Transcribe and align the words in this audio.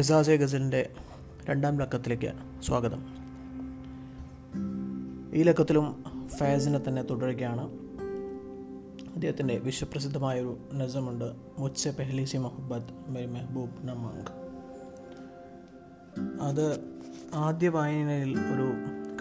എസാസെ 0.00 0.36
ഗസലിന്റെ 0.36 0.92
രണ്ടാം 1.44 1.80
ലക്കത്തിലേക്ക് 1.80 2.32
സ്വാഗതം. 2.62 3.06
ഈ 5.34 5.42
ലക്കത്തിലും 5.42 6.04
ഫയസിനെ 6.26 6.80
തന്നെ 6.88 7.02
തുടരുകയാണ്. 7.02 7.70
അദ്ദേഹത്തിന്റെ 9.14 9.58
വിശ്വപ്രസിദ്ധമായൊരു 9.58 10.58
നസമുണ്ട് 10.74 11.24
മുച്ച 11.58 11.88
പെഹ്ലീസി 11.88 12.36
മൊഹബത്ത് 12.36 13.10
മെരി 13.10 13.26
മെഹബൂബ് 13.26 13.88
നമാങ്ക് 13.88 14.30
അത് 16.42 16.80
ആദ്യ 17.34 17.68
വായനയിൽ 17.68 18.38
ഒരു 18.38 18.72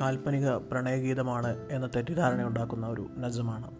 കാൽപ്പനിക 0.01 0.49
പ്രണയഗീതമാണ് 0.49 1.69
എന്ന 1.71 1.89
തെറ്റിദ്ധാരണ 1.95 2.47
ഉണ്ടാക്കുന്ന 2.47 2.87
ഒരു 2.87 3.07
നസമാണ് 3.17 3.71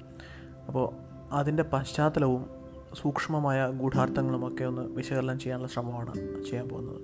അപ്പോൾ 0.68 0.94
അതിന്റെ 1.32 1.64
പശ്ചാത്തലവും 1.64 2.59
സൂക്ഷ്മമായ 2.94 3.72
ഗൂഢാർത്ഥങ്ങളുമൊക്കെ 3.72 4.64
ഒന്ന് 4.64 4.82
വിശകലനം 4.82 5.40
ചെയ്യാനുള്ള 5.40 5.68
ശ്രമമാണ് 5.68 6.14
ചെയ്യാൻ 6.44 6.70
പോകുന്നത്. 6.70 7.02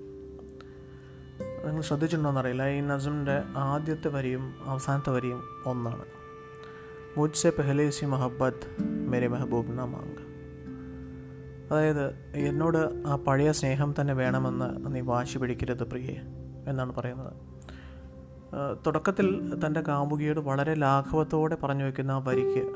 നിങ്ങൾ 1.67 1.81
ശ്രദ്ധിച്ചിട്ടുണ്ടോയെന്നറിയില്ല 1.81 2.70
ഈ 2.70 2.81
നസമിന്റെ 2.81 3.43
ആദ്യത്തെ 3.57 4.07
വരിയും 4.07 4.53
അവസാനത്തെ 4.63 5.09
വരിയും 5.09 5.41
ഒന്നാണ്. 5.66 6.05
മുജ്സെ 7.17 7.49
പെഹലേസി 7.49 8.05
മഹബത്ത് 8.05 8.84
മേരെ 9.09 9.27
മെഹബൂബ് 9.27 9.77
ന 9.77 9.81
മാങ് 9.81 10.26
അതായത് 11.71 12.35
എന്നോട് 12.35 13.07
ആ 13.07 13.15
പഴയ 13.15 13.52
സ്നേഹം 13.52 13.93
തന്നെ 14.02 14.13
വേണമെന്ന് 14.13 14.95
നീ 14.95 15.02
വാശി 15.02 15.38
പിടിക്കരുത് 15.38 15.84
പ്രിയെ 15.84 16.15
എന്നാണ് 16.70 16.95
പറയുന്നത്. 16.95 17.34
തുടക്കത്തിൽ 18.85 19.59
തന്റെ 19.65 19.81
കാമുകിയോട് 19.81 20.40
വളരെ 20.40 20.73
ലാഘവത്തോടെ 20.73 21.55
പറഞ്ഞു 21.55 21.84
വയ്ക്കുന്ന 21.84 22.12
ആ 22.12 22.17
വരിക്ക് 22.17 22.73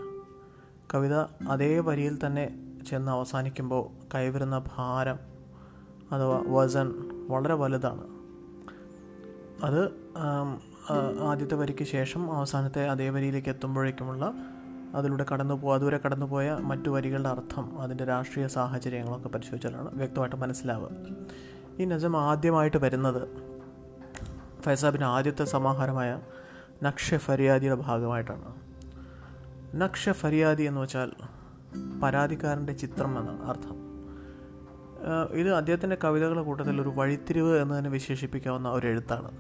കവിത 0.94 1.14
അതേ 1.50 1.80
വരിയിൽ 1.80 2.20
തന്നെ 2.26 2.69
ചെന്ന് 2.86 3.12
അവസാനിക്കുമ്പോൾ 3.12 3.84
കൈവരുന്ന 4.16 4.62
ഭാരം 4.78 5.20
അഥവാ 6.12 6.44
വസൻ 6.48 6.94
വളരെ 7.30 7.54
വലുതാണ്. 7.54 8.04
അത് 9.64 9.82
ആദ്യത്തെ 11.22 11.56
വരിക്ക് 11.56 11.84
ശേഷം 11.84 12.34
അവസാനത്തെ 12.34 12.88
അതേ 12.90 13.10
വരിയിലേക്ക് 13.10 13.50
എത്തുമ്പോഴേക്കുമുള്ള 13.50 14.34
അതിലൂടെ 14.96 15.26
കടന്നു 15.34 15.54
പോ 15.54 15.74
അതുവരെ 15.74 16.00
കടന്നുപോയ 16.06 16.58
മറ്റു 16.62 16.90
വരികളുടെ 16.90 17.30
അർത്ഥം 17.30 17.82
അതിന്റെ 17.82 18.06
രാഷ്ട്രീയ 18.06 18.48
സാഹചര്യങ്ങളൊക്കെ 18.48 19.28
പരിശോധിച്ചാലാണ് 19.28 19.90
വ്യക്തമായിട്ട് 19.94 20.36
മനസ്സിലാവുക. 20.36 20.90
ഈ 21.80 21.86
നജം 21.86 22.18
ആദ്യമായിട്ട് 22.18 22.78
വരുന്നത് 22.78 23.28
ഫൈസാബിന്റെ 24.62 25.06
ആദ്യത്തെ 25.06 25.46
സമാഹാരമായ 25.46 26.22
നക്ഷ 26.84 27.16
ഫരിയാദിയുടെ 27.16 27.76
ഭാഗമായിട്ടാണ്. 27.76 28.56
നക്ഷ 29.82 30.10
ഫരിയാദി 30.10 30.64
എന്ന് 30.64 30.82
വെച്ചാൽ 30.82 31.12
പരാതിക്കാരന്റെ 32.04 32.74
ചിത്രം 32.74 33.20
എന്നാണ് 33.20 33.50
അർത്ഥം. 33.50 33.90
ഇത് 35.32 35.54
അദ്ദേഹത്തിന്റെ 35.54 35.98
കവിതകളുടെ 36.04 36.42
കൂട്ടത്തിൽ 36.42 36.82
ഒരു 36.82 36.90
വഴിത്തിരിവ് 36.90 37.58
എന്ന് 37.58 37.78
തന്നെ 37.78 37.90
വിശേഷിപ്പിക്കാവുന്ന 37.90 38.70
ഒരു 38.70 38.88
എഴുത്താണ്. 38.88 39.32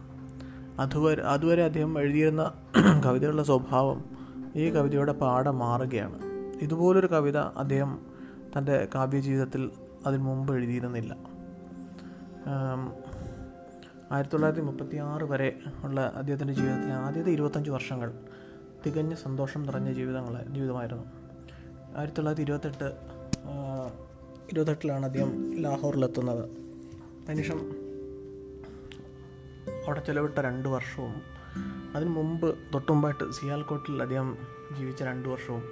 അതുവരെ 0.79 1.21
അതുവരെ 1.21 1.63
അദ്ദേഹം 1.63 1.99
എഴുതിയിരുന്ന 1.99 2.53
കവിതകളുടെ 3.05 3.43
സ്വഭാവം 3.43 4.03
ഈ 4.55 4.69
കവിതയുടെ 4.69 5.11
പാഠം 5.11 5.59
മാറുകയാണ്. 5.59 6.19
ഇതുപോലൊരു 6.61 7.07
കവിത 7.07 7.37
അദ്ദേഹം 7.37 7.99
തന്റെ 8.57 8.87
കാവ്യജീവിതത്തിൽ 8.95 9.71
അതിനു 10.05 10.21
മുമ്പ് 10.21 10.53
എഴുതിയിരുന്നില്ല. 10.53 11.15
ആയിരത്തി 14.11 14.33
തൊള്ളായിരത്തി 14.33 14.63
മുപ്പത്തി 14.63 14.97
ആറ് 14.97 15.23
വരെ 15.23 15.59
ഉള്ള 15.83 16.13
അദ്ദേഹത്തിന്റെ 16.15 16.53
ജീവിതത്തിലെ 16.53 16.93
ആദ്യത്തെ 16.93 17.31
ഇരുപത്തഞ്ച് 17.31 17.71
വർഷങ്ങൾ 17.71 18.13
തികഞ്ഞ 18.85 19.13
സന്തോഷം 19.13 19.63
നിറഞ്ഞ 19.63 19.91
ജീവിതങ്ങൾ 19.91 20.43
ജീവിതമായിരുന്നു. 20.43 21.18
ആയിരത്തി 21.97 22.17
തൊള്ളായിരത്തി 22.17 22.41
ഇരുപത്തെട്ട് 22.41 22.89
ഇരുപത്തെട്ടിലാണ് 24.51 25.05
അദ്ദേഹം 25.05 25.61
ലാഹോറിലെത്തുന്നത്. 25.61 26.49
അതിനുശേഷം 27.25 27.59
അവിടെ 29.87 29.99
ചിലവിട്ട 29.99 30.39
രണ്ട് 30.39 30.69
വർഷവും 30.69 31.21
അതിനു 31.95 32.09
മുമ്പ് 32.09 32.55
തൊട്ടുമുമ്പായിട്ട് 32.73 33.31
സിയാൽകോട്ടിൽ 33.31 34.01
അദ്ദേഹം 34.01 34.37
ജീവിച്ച 34.77 35.03
രണ്ട് 35.03 35.29
വർഷവും 35.29 35.63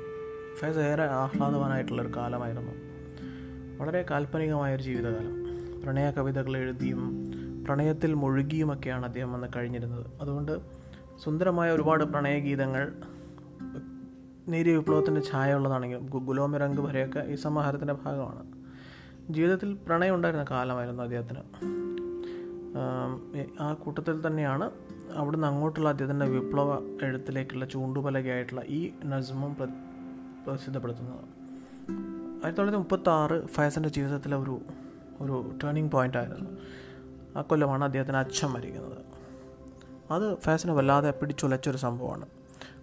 ഫേസ് 0.60 0.78
ഏറെ 0.78 1.04
ആഹ്ലാദവാനായിട്ടുള്ളൊരു 1.04 2.16
കാലമായിരുന്നു. 2.16 2.72
വളരെ 3.82 4.06
കാൽപ്പനികമായൊരു 4.12 4.84
ജീവിതകാലം. 4.84 5.34
പ്രണയ 5.84 6.12
കവിതകൾ 6.12 6.58
എഴുതിയും 6.58 7.02
പ്രണയത്തിൽ 7.68 8.14
മുഴുകിയുമൊക്കെയാണ് 8.14 9.06
അദ്ദേഹം 9.06 9.34
വന്ന് 9.34 9.48
കഴിഞ്ഞിരുന്നത്. 9.56 10.06
അതുകൊണ്ട് 10.22 10.60
സുന്ദരമായ 11.24 11.72
ഒരുപാട് 11.72 12.04
പ്രണയഗീതങ്ങൾ 12.04 12.92
നേരിയ 14.48 14.78
വിപ്ലവത്തിന്റെ 14.78 15.22
ഛായ 15.24 15.54
ഉള്ളതാണെങ്കിലും 15.54 16.06
ഗുലോമി 16.06 16.58
രംഗ് 16.58 16.82
വരെയൊക്കെ 16.82 17.20
ഈ 17.20 17.36
സമാഹാരത്തിന്റെ 17.36 17.94
ഭാഗമാണ്. 17.94 18.44
ജീവിതത്തിൽ 19.34 19.74
പ്രണയം 19.74 20.16
ഉണ്ടായിരുന്ന 20.16 20.46
കാലമായിരുന്നു 20.52 21.04
അദ്ദേഹത്തിന്. 21.04 21.40
ആ 23.60 23.74
കൂട്ടത്തിൽ 23.74 24.28
തന്നെയാണ് 24.28 24.72
അവിടുന്ന് 25.14 25.48
അങ്ങോട്ടുള്ള 25.48 25.90
അദ്ദേഹത്തിന്റെ 25.90 26.26
വിപ്ലവ 26.26 26.76
എഴുത്തിലേക്കുള്ള 27.04 27.66
ചൂണ്ടുപലകയായിട്ടുള്ള 27.66 28.62
ഈ 28.66 28.92
നസ്മും 29.06 29.54
പ്രസിദ്ധപ്പെടുത്തുന്നത്. 30.48 31.20
ആയിരത്തി 31.20 32.58
തൊള്ളായിരത്തി 32.58 32.78
മുപ്പത്തി 32.78 33.10
ആറ് 33.10 33.48
ഫയസിന്റെ 33.48 33.90
ജീവിതത്തിലെ 33.90 34.38
ഒരു 34.38 34.62
ഒരു 35.22 35.52
ടേണിംഗ് 35.64 35.92
പോയിന്റ് 35.92 36.18
ആയിരുന്നു. 36.18 36.50
ആ 37.38 37.42
കൊല്ലമാണ് 37.42 37.84
അദ്ദേഹത്തിന് 37.84 38.18
അച്ഛൻ 38.18 38.48
മരിക്കുന്നത്. 38.48 38.98
അത് 40.12 40.36
ഫയസിനെ 40.40 40.74
വല്ലാതെ 40.74 41.12
പിടിച്ചുലച്ചൊരു 41.12 41.78
സംഭവമാണ്. 41.78 42.26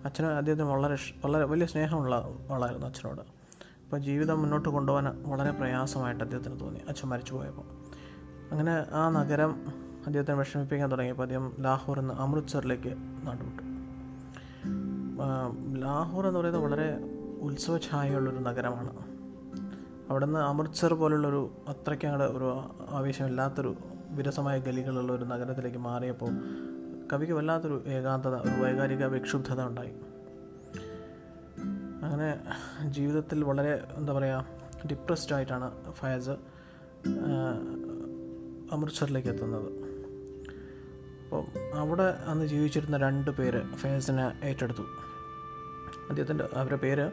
അച്ഛന് 0.05 0.27
അദ്ദേഹത്തിന് 0.27 0.69
വളരെ 0.69 0.97
വളരെ 1.25 1.45
വലിയ 1.45 1.67
സ്നേഹമുള്ള 1.67 2.29
ആളായിരുന്നു 2.51 2.87
അച്ഛനോട്. 2.87 3.21
അപ്പോൾ 3.21 3.99
ജീവിതം 3.99 4.41
മുന്നോട്ട് 4.41 4.69
കൊണ്ടുപോകാൻ 4.69 5.23
വളരെ 5.27 5.51
പ്രയാസമായിട്ട് 5.51 6.25
അദ്ദേഹത്തിന് 6.25 6.61
തോന്നി. 6.61 6.81
അച്ഛൻ 6.89 7.09
മരിച്ചു 7.09 7.35
പോയപ്പോൾ 7.35 7.63
അങ്ങനെ 8.53 8.87
ആ 8.93 9.09
നഗരം 9.09 9.67
അദ്ദേഹത്തിന് 10.07 10.37
വിഷമിപ്പിക്കാൻ 10.37 10.91
തുടങ്ങിയപ്പോൾ 10.91 11.23
അദ്ദേഹം 11.23 11.53
ലാഹോറിൽ 11.61 12.01
നിന്ന് 12.01 12.15
അമൃത്സറിലേക്ക് 12.15 12.95
നാട്ടുവിട്ടു 13.27 13.63
ലാഹോർ 15.81 16.27
എന്ന് 16.27 16.41
പറയുന്നത് 16.41 16.63
വളരെ 16.63 16.99
ഉത്സവഛായയുള്ളൊരു 17.41 18.39
നഗരമാണ്. 18.39 18.91
അവിടെ 20.11 20.27
നിന്ന് 20.27 20.41
അമൃത്സർ 20.41 20.95
പോലുള്ളൊരു 20.95 21.51
അത്രയ്ക്ക് 21.69 22.07
അങ്ങോട്ട് 22.07 22.39
ഒരു 22.39 22.63
ആവേശമില്ലാത്തൊരു 22.91 23.77
വിരസമായ 24.11 24.59
ഗലികളുള്ള 24.59 25.13
ഒരു 25.13 25.25
നഗരത്തിലേക്ക് 25.25 25.79
മാറിയപ്പോൾ 25.79 26.31
കവിക്ക് 27.13 27.33
വല്ലാത്തൊരു 27.33 27.83
ഏകാന്തത 27.89 28.35
ഒരു 28.35 28.57
വൈകാരിക 28.63 29.05
വിക്ഷുബ്ധത 29.05 29.63
ഉണ്ടായി. 29.63 29.93
അങ്ങനെ 32.05 32.29
ജീവിതത്തിൽ 32.91 33.45
വളരെ 33.45 33.85
എന്താ 33.97 34.13
പറയുക 34.13 34.47
ഡിപ്രസ്ഡ് 34.91 35.35
ആയിട്ടാണ് 35.35 35.93
ഫയസ് 35.93 36.37
അമൃത്സറിലേക്ക് 38.73 39.29
എത്തുന്നത് 39.29 39.69
അപ്പോൾ 41.25 41.45
അവിടെ 41.75 42.03
അന്ന് 42.03 42.47
ജീവിച്ചിരുന്ന 42.47 42.97
രണ്ട് 42.97 43.31
പേര് 43.31 43.63
ഫയസിനെ 43.75 44.41
ഏറ്റെടുത്തു. 44.45 44.83
അദ്ദേഹത്തിന്റെ 46.09 46.49
അവരുടെ 46.55 46.77
പേര് 46.77 47.07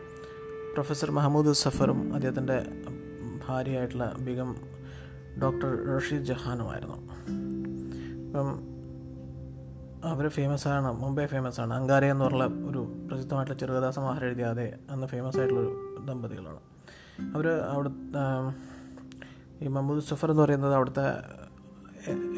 പ്രൊഫസർ 0.73 1.11
മഹമ്മൂദ് 1.11 1.53
സഫറും 1.53 2.13
അദ്ദേഹത്തിന്റെ 2.13 2.57
ഭാര്യയായിട്ടുള്ള 3.45 4.15
ബിഗം 4.19 4.55
ഡോക്ടർ 5.41 5.95
റഷീദ് 5.95 6.25
ജഹാനുമായിരുന്നു. 6.25 6.97
അപ്പം 8.27 8.70
അവർ 10.05 10.27
ഫേമസ് 10.27 10.67
ആണ് 10.67 10.99
മുംബൈ 11.01 11.25
ഫേമസ് 11.25 11.59
ആണ്. 11.59 11.73
അങ്കാര 11.73 12.05
എന്ന് 12.05 12.25
പറഞ്ഞ 12.25 12.69
ഒരു 12.71 13.07
പ്രസിദ്ധമായിട്ടുള്ള 13.07 13.59
ചെറുകഥാ 13.59 13.91
സമാഹാരം 13.91 14.25
എഴുതിയ 14.25 14.43
അതെ 14.43 14.77
അന്ന് 14.89 15.07
ഫേമസ് 15.07 15.37
ആയിട്ടുള്ളൊരു 15.37 16.01
ദമ്പതികളാണ്. 16.05 16.59
അവർ 17.35 17.47
അവിടെ 17.47 17.89
ഈ 19.61 19.67
മഹമ്മൂദ് 19.67 20.03
സഫർ 20.03 20.31
എന്ന് 20.31 20.43
പറയുന്നത് 20.43 20.75
അവിടുത്തെ 20.75 21.05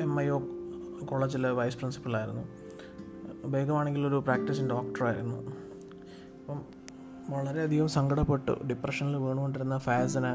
എം 0.01 0.21
ഐ 0.21 0.27
ഒ 0.27 0.39
കോളേജിലെ 1.05 1.49
വൈസ് 1.49 1.77
പ്രിൻസിപ്പളായിരുന്നു 1.77 2.43
ബേഗമാണെങ്കിൽ 3.47 4.07
ഒരു 4.07 4.15
പ്രാക്ടീസിങ് 4.15 4.69
ഡോക്ടറായിരുന്നു 4.69 5.35
അപ്പം 6.41 6.61
വളരെയധികം 7.29 7.87
സങ്കടപ്പെട്ട് 7.87 8.63
ഡിപ്രഷനിൽ 8.67 9.15
വീണുകൊണ്ടിരുന്ന 9.15 9.77
ഫാസിനെ 9.77 10.33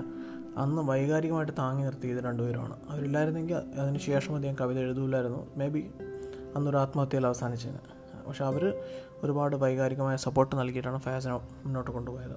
അന്ന് 0.58 0.82
വൈകാരികമായിട്ട് 0.82 1.52
താങ്ങി 1.58 1.84
നിർത്തിയത് 1.84 2.24
രണ്ടുപേരുമാണ് 2.24 2.76
അവരില്ലായിരുന്നെങ്കിൽ 2.88 3.54
അതിന് 3.54 3.98
ശേഷം 3.98 4.34
അദ്ദേഹം 4.34 4.56
കവിത 4.60 4.78
എഴുതൂലായിരുന്നു. 4.78 5.46
മേ 5.56 5.68
ബി 5.68 5.90
അന്നൊരു 6.56 6.76
ആത്മഹത്യയിൽ 6.76 7.26
അവസാനിച്ചതിന് 7.26 7.78
പക്ഷെ 8.28 8.44
അവർ 8.44 8.74
ഒരുപാട് 9.22 9.56
വൈകാരികമായ 9.56 10.16
സപ്പോർട്ട് 10.16 10.56
നൽകിയിട്ടാണ് 10.56 10.98
ഫയാസിനെ 10.98 11.34
മുന്നോട്ട് 11.34 11.90
കൊണ്ടുപോയത്. 11.90 12.36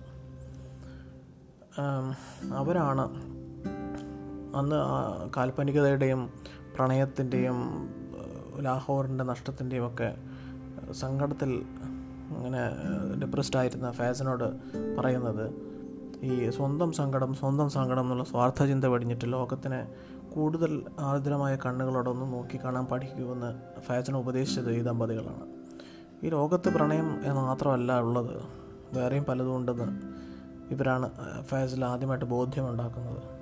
അവരാണ് 2.54 3.02
അന്ന് 4.56 4.76
കാൽപ്പനികതയുടെയും 5.38 6.34
പ്രണയത്തിന്റെയും 6.76 7.60
ലാഹോറിന്റെ 8.60 9.24
നഷ്ടത്തിന്റെയും 9.24 9.88
ഒക്കെ 9.88 10.16
സങ്കടത്തിൽ 10.92 11.64
അങ്ങനെ 12.38 12.60
ഡിപ്രസ്ഡ് 13.20 13.58
ആയിരുന്ന 13.58 13.92
ഫാസിനോട് 13.92 14.44
പറയുന്നത് 14.98 15.72
ഈ 16.24 16.50
സ്വന്തം 16.50 16.92
സങ്കടം 16.92 17.34
സ്വന്തം 17.34 17.70
സങ്കടം 17.70 18.02
എന്നുള്ള 18.02 18.24
സ്വാർത്ഥ 18.24 18.64
ചിന്ത 18.64 18.86
വെടിഞ്ഞിട്ട് 18.86 19.34
ലോകത്തിനെ 19.34 19.88
കൂടുതൽ 20.34 20.86
ആർദ്രമായ 21.00 21.58
കണ്ണുകളോടൊന്ന് 21.66 22.34
നോക്കിക്കാണാൻ 22.34 22.86
പഠിക്കുമെന്ന് 22.86 23.82
ഫാസിനെ 23.82 24.20
ഉപദേശിച്ചത് 24.20 24.72
ഈ 24.72 24.82
ദമ്പതികളാണ്. 24.82 25.46
ഈ 26.24 26.30
ലോകത്ത് 26.30 26.70
പ്രണയം 26.70 27.22
എന്ന് 27.26 27.42
മാത്രമല്ല 27.42 28.00
ഉള്ളത്. 28.00 28.42
വേറെയും 28.94 29.24
പലതും 29.24 29.58
ഉണ്ടെന്ന് 29.58 30.02
ഇവരാണ് 30.74 31.12
ഫാസിൽ 31.42 31.86
ആദ്യമായിട്ട് 31.86 32.26
ബോധ്യമുണ്ടാക്കുന്നത്. 32.26 33.42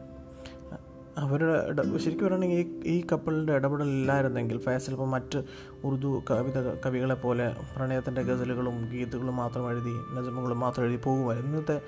അവരുടെ 1.18 1.98
ശരിക്കും 1.98 2.28
പറയുകയാണെങ്കിൽ 2.28 2.56
ഈ 2.56 2.98
ഈ 2.98 3.08
കപ്പിളിന്റെ 3.12 3.54
ഇടപെടലില്ലായിരുന്നെങ്കിൽ 3.54 4.58
ഫാസിൽ 4.58 4.92
ഇപ്പോൾ 4.92 5.08
മറ്റ് 5.08 5.44
ഉറുദു 5.84 6.24
കവിത 6.32 6.74
കവികളെ 6.86 7.16
പോലെ 7.16 7.56
പ്രണയത്തിന്റെ 7.76 8.22
ഗസലുകളും 8.22 8.90
ഗീതുകളും 8.92 9.36
മാത്രം 9.36 9.70
എഴുതി 9.70 10.18
നജമുകളും 10.18 10.60
മാത്രം 10.60 10.84
എഴുതി 10.86 11.02
പോകുമായിരുന്നു. 11.04 11.52
ഇന്നത്തെ 11.52 11.82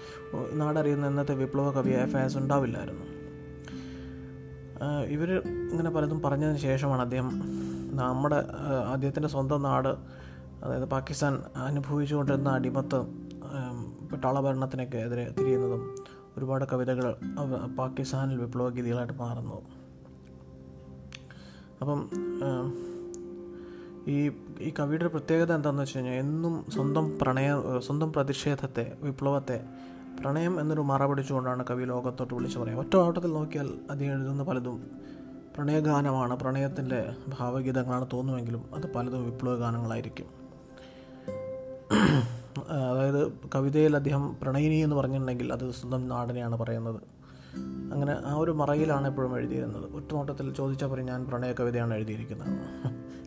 നാടറിയുന്ന 0.53 1.07
ഇന്നത്തെ 1.07 1.35
വിപ്ലവ 1.35 1.71
കവിയായ 1.71 2.05
ഫാസ് 2.05 2.37
ഉണ്ടാവില്ലായിരുന്നു. 2.37 3.20
ഇവർ 5.09 5.31
ഇങ്ങനെ 5.71 5.89
പലതും 5.89 6.21
പറഞ്ഞതിന് 6.21 6.57
ശേഷമാണ് 6.57 7.01
അദ്ദേഹം 7.01 7.29
നമ്മുടെ 7.91 8.35
അദ്ദേഹത്തിന്റെ 8.91 9.29
സ്വന്തം 9.29 9.61
നാട് 9.61 9.91
അതായത് 10.63 10.85
പാകിസ്ഥാൻ 10.85 11.43
അനുഭവിച്ചുകൊണ്ടിരുന്ന 11.55 12.49
അടിമത്തം 12.49 13.05
പട്ടാള 14.13 14.39
ഭരണത്തിനൊക്കെ 14.39 14.97
എതിരെ 14.97 15.35
തിരിയുന്നതും 15.39 15.95
ഒരുപാട് 16.37 16.65
കവിതകൾ 16.65 17.15
പാകിസ്ഥാനിൽ 17.77 18.37
വിപ്ലവ 18.41 18.69
ഗീതികളായിട്ട് 18.69 19.13
മാറുന്നു 19.13 19.61
അപ്പം 21.81 22.09
ഈ 24.07 24.31
ഈ 24.59 24.73
കവിയുടെ 24.79 25.07
പ്രത്യേകത 25.07 25.53
എന്താണെന്ന് 25.53 25.83
വെച്ച് 25.83 25.97
കഴിഞ്ഞാൽ 25.97 26.13
എന്നും 26.13 26.65
സ്വന്തം 26.69 27.19
പ്രണയ 27.21 27.49
സ്വന്തം 27.79 28.13
പ്രതിഷേധത്തെ 28.13 28.97
വിപ്ലവത്തെ 29.01 29.61
പ്രണയം 30.21 30.59
എന്നൊരു 30.59 30.81
മറ 30.81 31.05
പിടിച്ചുകൊണ്ടാണ് 31.05 31.65
കവി 31.69 31.85
ലോകത്തോട്ട് 31.85 32.33
വിളിച്ചു 32.33 32.59
പറയുക 32.59 32.77
ഒറ്റ 32.77 32.95
ഓട്ടത്തിൽ 32.95 33.33
നോക്കിയാൽ 33.33 33.69
അദ്ദേഹം 33.91 34.13
എഴുതുന്ന 34.13 34.43
പലതും 34.43 34.91
പ്രണയഗാനമാണ്. 35.55 36.39
പ്രണയത്തിന്റെ 36.39 37.13
ഭാവഗീതങ്ങളാണ് 37.39 38.07
തോന്നുമെങ്കിലും 38.13 38.63
അത് 38.75 38.93
പലതും 38.93 39.31
വിപ്ലവ 39.31 39.55
ഗാനങ്ങളായിരിക്കും. 39.55 40.25
അതായത് 42.69 43.31
കവിതയിൽ 43.55 43.95
അദ്ദേഹം 43.95 44.35
പ്രണയിനി 44.41 44.75
എന്ന് 44.75 44.95
പറഞ്ഞിട്ടുണ്ടെങ്കിൽ 44.95 45.53
അത് 45.53 45.71
സ്വന്തം 45.71 46.07
നാടിനെയാണ് 46.07 46.55
പറയുന്നത്. 46.55 47.01
അങ്ങനെ 47.93 48.17
ആ 48.25 48.35
ഒരു 48.35 48.51
മറയിലാണ് 48.51 49.07
എപ്പോഴും 49.07 49.37
എഴുതിയിരുന്നത്. 49.37 49.91
ഒറ്റനോട്ടത്തിൽ 49.91 50.53
ചോദിച്ചാൽ 50.53 50.87
പറയും 50.87 51.07
ഞാൻ 51.07 51.25
പ്രണയ 51.25 51.53
കവിതയാണ് 51.59 51.93
എഴുതിയിരിക്കുന്നത്. 51.93 52.49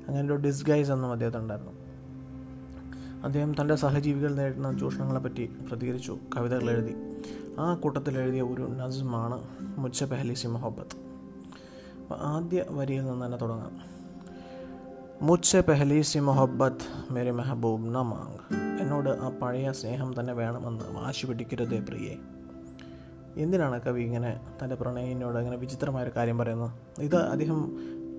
അങ്ങനെ 0.09 0.27
ഒരു 0.27 0.35
ഡിസ്ഗൈസ് 0.35 0.91
എന്നും 0.91 1.13
അദ്ദേഹത്തിന് 1.13 1.43
ഉണ്ടായിരുന്നു 1.43 1.84
അദ്ദേഹം 3.25 3.55
തന്റെ 3.61 3.75
സഹജീവികൾ 3.75 4.35
നേരിടുന്ന 4.35 4.79
ചൂഷണങ്ങളെപ്പറ്റി 4.79 5.51
പ്രതികരിച്ചു. 5.69 6.19
കവിതകൾ 6.37 6.71
എഴുതി. 6.71 6.95
ആ 7.59 7.75
കൂട്ടത്തിൽ 7.75 8.19
എഴുതിയ 8.19 8.43
ഒരു 8.43 8.63
നസ്മാണ് 8.63 9.43
മുച്ച 9.63 10.05
പെഹലി 10.05 10.35
സി 10.35 10.47
മൊഹബത്ത് 10.47 11.05
ആദ്യ 12.15 12.65
വരിയിൽ 12.71 13.05
നിന്ന് 13.05 13.27
തന്നെ 13.27 13.39
തുടങ്ങാം. 13.39 13.95
മുച്ച 15.23 15.57
പെഹലി 15.57 16.01
സി 16.01 16.19
മൊഹബത്ത് 16.19 17.13
മേരെ 17.13 17.31
മെഹബൂബ് 17.31 17.95
ന 17.95 18.01
മാങ്. 18.01 18.55
എന്നോട് 18.81 19.09
ആ 19.09 19.29
പഴയ 19.29 19.73
സ്നേഹം 19.73 20.15
തന്നെ 20.21 20.33
വേണമെന്ന് 20.33 20.85
വാശി 20.93 21.27
പിടിക്കരുതേ 21.27 21.81
പ്രിയെ. 21.81 22.17
എന്തിനാണ് 23.37 23.81
കവി 23.81 24.03
ഇങ്ങനെ 24.03 24.41
തന്റെ 24.63 24.75
പ്രണയിനോട് 24.75 25.39
അങ്ങനെ 25.39 25.57
വിചിത്രമായൊരു 25.57 26.13
കാര്യം 26.17 26.39
പറയുന്നത്? 26.39 27.01
ഇത് 27.01 27.17
അദ്ദേഹം 27.17 27.77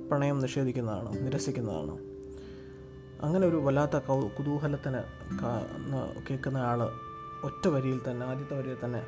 പ്രണയം 0.09 0.39
നിഷേധിക്കുന്നതാണ്? 0.39 1.25
നിരസിക്കുന്നതാണ്? 1.25 2.14
അങ്ങനെ 3.23 3.47
ഒരു 3.47 3.55
വല്ലാത്ത 3.55 3.97
കൗ 3.97 4.27
കുതൂഹലത്തിന് 4.27 5.01
കേൾക്കുന്ന 6.29 6.57
ആൾ 6.57 6.83
ഒറ്റ 7.43 7.67
വരിയിൽ 7.67 8.01
തന്നെ 8.11 8.25
ആദ്യത്തെ 8.25 8.59
വരിയിൽ 8.59 8.77
തന്നെ 8.85 8.99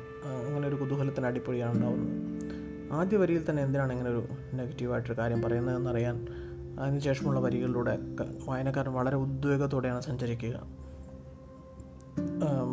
അങ്ങനെ 0.46 0.68
ഒരു 0.68 0.74
കുതൂഹലത്തിന് 0.74 1.26
അടിപ്പൊളിയാണ് 1.26 1.74
ഉണ്ടാവുന്നത്. 1.74 2.92
ആദ്യ 2.92 3.16
വരിയിൽ 3.16 3.50
തന്നെ 3.50 3.62
എന്തിനാണ് 3.62 3.92
ഇങ്ങനെ 3.92 4.10
ഒരു 4.10 4.28
നെഗറ്റീവായിട്ടൊരു 4.54 5.18
കാര്യം 5.18 5.42
പറയുന്നതെന്നറിയാൻ 5.42 6.26
അതിനുശേഷമുള്ള 6.80 7.40
വരികളിലൂടെ 7.40 7.98
വായനക്കാരൻ 8.44 8.92
വളരെ 8.92 9.16
ഉദ്വേഗത്തോടെയാണ് 9.16 10.00
സഞ്ചരിക്കുക. 10.00 10.62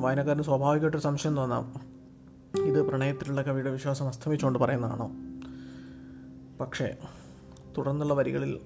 വായനക്കാരന് 0.01 0.43
സ്വാഭാവികമായിട്ടൊരു 0.43 1.03
സംശയം 1.03 1.35
തോന്നാം 1.35 1.73
ഇത് 2.65 2.81
പ്രണയത്തിലുള്ള 2.81 3.41
കവിയുടെ 3.41 3.69
വിശ്വാസം 3.69 4.07
അസ്തമിച്ചുകൊണ്ട് 4.07 4.59
പറയുന്നതാണോ? 4.59 5.11
പക്ഷേ 6.59 6.97
തുടർന്നുള്ള 7.77 8.13
വരികളിൽ 8.13 8.59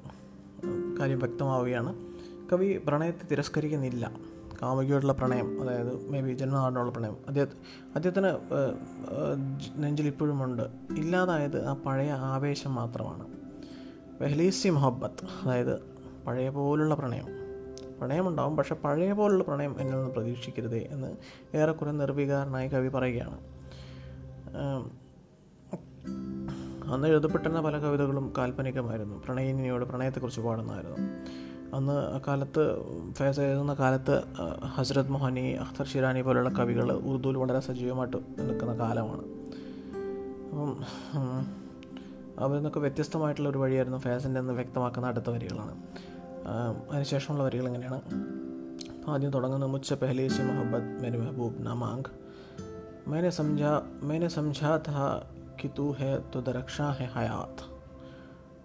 കാര്യം 0.99 1.19
വ്യക്തമാവുകയാണ്. 1.19 2.08
കവി 2.51 2.79
പ്രണയത്തെ 2.87 3.27
തിരസ്കരിക്കുന്നില്ല. 3.31 4.11
കാമുകിയോടുള്ള 4.61 5.13
പ്രണയം 5.13 5.61
അതായത് 5.61 6.09
മേ 6.09 6.21
ബി 6.21 6.33
ജന്മനാടിനുള്ള 6.33 6.91
പ്രണയം. 6.91 7.17
അദ്ദേഹം 7.27 7.47
അദ്ദേഹത്തിന് 7.95 8.31
നെഞ്ചിൽ 9.83 10.07
ഇപ്പോഴുമുണ്ട് 10.07 10.63
ഇല്ലാതായത് 10.97 11.65
ആ 11.65 11.73
പഴയ 11.73 12.11
ആവേശം 12.11 12.75
മാത്രമാണ്. 12.75 13.27
വെഹ്ലീസി 14.21 14.69
മൊഹബത്ത് 14.69 15.25
അതായത് 15.43 15.79
പഴയ 16.27 16.49
പോലുള്ള 16.49 16.95
പ്രണയം. 16.95 17.25
പ്രണയമുണ്ടാവും 17.99 18.57
പക്ഷെ 18.57 18.75
പഴയ 18.75 19.13
പോലുള്ള 19.13 19.43
പ്രണയം 19.43 19.81
എന്നിൽ 19.81 19.95
നിന്ന് 19.95 20.11
പ്രതീക്ഷിക്കരുതേ 20.11 20.87
എന്ന് 20.91 21.17
ഏറെക്കുറെ 21.57 21.91
നിർവികാരനായി 21.91 22.67
കവി 22.67 22.87
പറയുകയാണ്. 22.87 23.39
അന്ന് 26.93 27.07
എഴുതപ്പെട്ടിരുന്ന 27.07 27.61
പല 27.61 27.77
കവിതകളും 27.77 28.33
കാൽപ്പനികമായിരുന്നു. 28.37 29.23
പ്രണയിനിയോട് 29.25 29.85
പ്രണയത്തെക്കുറിച്ച് 29.85 30.41
പാടുന്നതായിരുന്നു. 30.41 30.97
അന്ന് 31.74 31.96
കാലത്ത് 32.26 32.62
ഫേസ് 33.18 33.40
എഴുതുന്ന 33.40 33.74
കാലത്ത് 33.74 34.14
ഹസ്രത് 34.66 35.10
മൊഹാനി 35.10 35.44
അഖ്തർ 35.54 35.86
ഷിറാനി 35.86 36.22
പോലുള്ള 36.22 36.48
കവികൾ 36.48 36.92
ഉറുദുവിൽ 36.92 37.36
വളരെ 37.36 37.60
സജീവമായിട്ട് 37.60 38.18
നിൽക്കുന്ന 38.38 38.74
കാലമാണ് 38.74 39.24
അപ്പം 40.50 40.72
അവരിൽ 42.38 42.56
നിന്നൊക്കെ 42.56 42.80
വ്യത്യസ്തമായിട്ടുള്ള 42.80 43.48
ഒരു 43.48 43.58
വഴിയായിരുന്നു 43.58 43.98
ഫാസിൻ്റെ 43.98 44.40
എന്ന് 44.40 44.52
വ്യക്തമാക്കുന്ന 44.52 45.06
അടുത്ത 45.06 45.30
വരികളാണ് 45.30 45.74
അതിനുശേഷമുള്ള 46.90 47.44
വരികൾ 47.44 47.66
എങ്ങനെയാണ് 47.66 48.00
ആദ്യം 49.08 49.30
തുടങ്ങുന്ന 49.30 49.66
മുച്ച 49.66 49.92
പെഹലേസി 49.92 50.42
മൊഹബത്ത് 50.42 50.92
മേരെ 51.02 51.18
മെഹബൂബ് 51.18 51.60
നമാങ് 51.60 52.10
मैंने 53.06 53.30
समझा 53.30 53.72
मैंने 54.02 54.28
समझा 54.28 54.70
था 54.78 55.06
कि 55.60 55.68
तू 55.68 55.84
है 55.92 56.12
तो 56.32 56.40
दरक्षा 56.40 56.86
है 56.90 57.06
हयात 57.14 57.56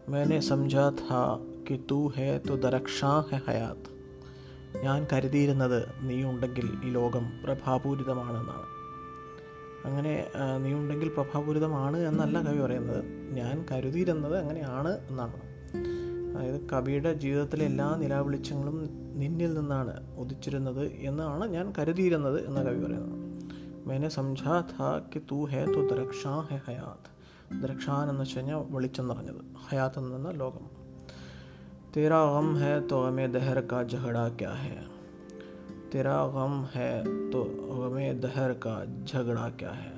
मैंने 0.10 0.38
समझा 0.42 0.86
था 0.92 1.20
कि 1.69 1.77
തു 1.91 2.13
ഹേ 2.17 2.39
തു 2.39 2.55
ദരക്ഷാ 2.55 3.21
ഹെ 3.21 3.37
ഹയാത് 3.37 3.89
ഞാൻ 4.83 5.07
കരുതിയിരുന്നത് 5.13 5.79
നീ 6.01 6.25
ഉണ്ടെങ്കിൽ 6.25 6.67
ഈ 6.85 6.91
ലോകം 6.91 7.31
പ്രഭാപൂരിതമാണെന്നാണ് 7.45 8.67
അങ്ങനെ 9.89 10.27
നീ 10.59 10.73
ഉണ്ടെങ്കിൽ 10.73 11.09
പ്രഭാപൂരിതമാണ് 11.09 11.97
എന്നല്ല 11.97 12.43
കവി 12.43 12.61
പറയുന്നത്. 12.61 13.05
ഞാൻ 13.35 13.65
കരുതിയിരുന്നത് 13.73 14.37
അങ്ങനെയാണ് 14.39 14.99
എന്നാണ്. 15.09 15.41
അതായത് 16.37 16.61
കവിയുടെ 16.73 17.13
ജീവിതത്തിലെ 17.15 17.65
എല്ലാ 17.65 17.97
നിലാവിളിച്ചങ്ങളും 17.97 18.79
നിന്നിൽ 19.19 19.55
നിന്നാണ് 19.55 20.15
ഉദിച്ചിരുന്നത് 20.17 20.87
എന്നാണ് 20.87 21.47
ഞാൻ 21.47 21.73
കരുതിയിരുന്നത് 21.79 22.47
എന്ന 22.47 22.63
കവി 22.63 22.85
പറയുന്നത്. 22.85 23.19
മേനെ 23.87 24.09
സംജാ 24.09 24.61
ഥാ 24.73 25.03
കി 25.15 25.21
തൂ 25.31 25.45
ഹേ 25.45 25.65
തു 25.65 25.81
ദ്രക്ഷാ 25.95 26.41
ഹെ 26.41 26.57
ഹയാത് 26.57 27.11
ദ്രക്ഷാൻ 27.63 28.09
എന്ന് 28.11 28.23
വെച്ച് 28.23 28.37
കഴിഞ്ഞാൽ 28.37 28.65
വെളിച്ചം 28.71 29.09
നിറഞ്ഞത് 29.09 29.43
ഹയാത്ത് 29.71 29.99
എന്ന 29.99 30.31
ലോകം. 30.31 30.84
तेरा 31.97 32.25
गम 32.25 32.57
है 32.57 32.81
तो 32.81 32.97
गम 33.03 33.19
दहर 33.33 33.61
का 33.61 33.83
झगड़ा 33.83 34.29
क्या 34.29 34.53
है? 34.53 34.79
तेरा 35.95 36.15
ഗം 36.27 36.63
ഹേ 36.63 36.87
തോ 37.35 37.43
ഗമേ 37.83 38.13
ദഹർ 38.13 38.53
കാ 38.53 38.83
ഝഗട 39.11 39.49
ക്യാ 39.49 39.71
ഹേ 39.71 39.91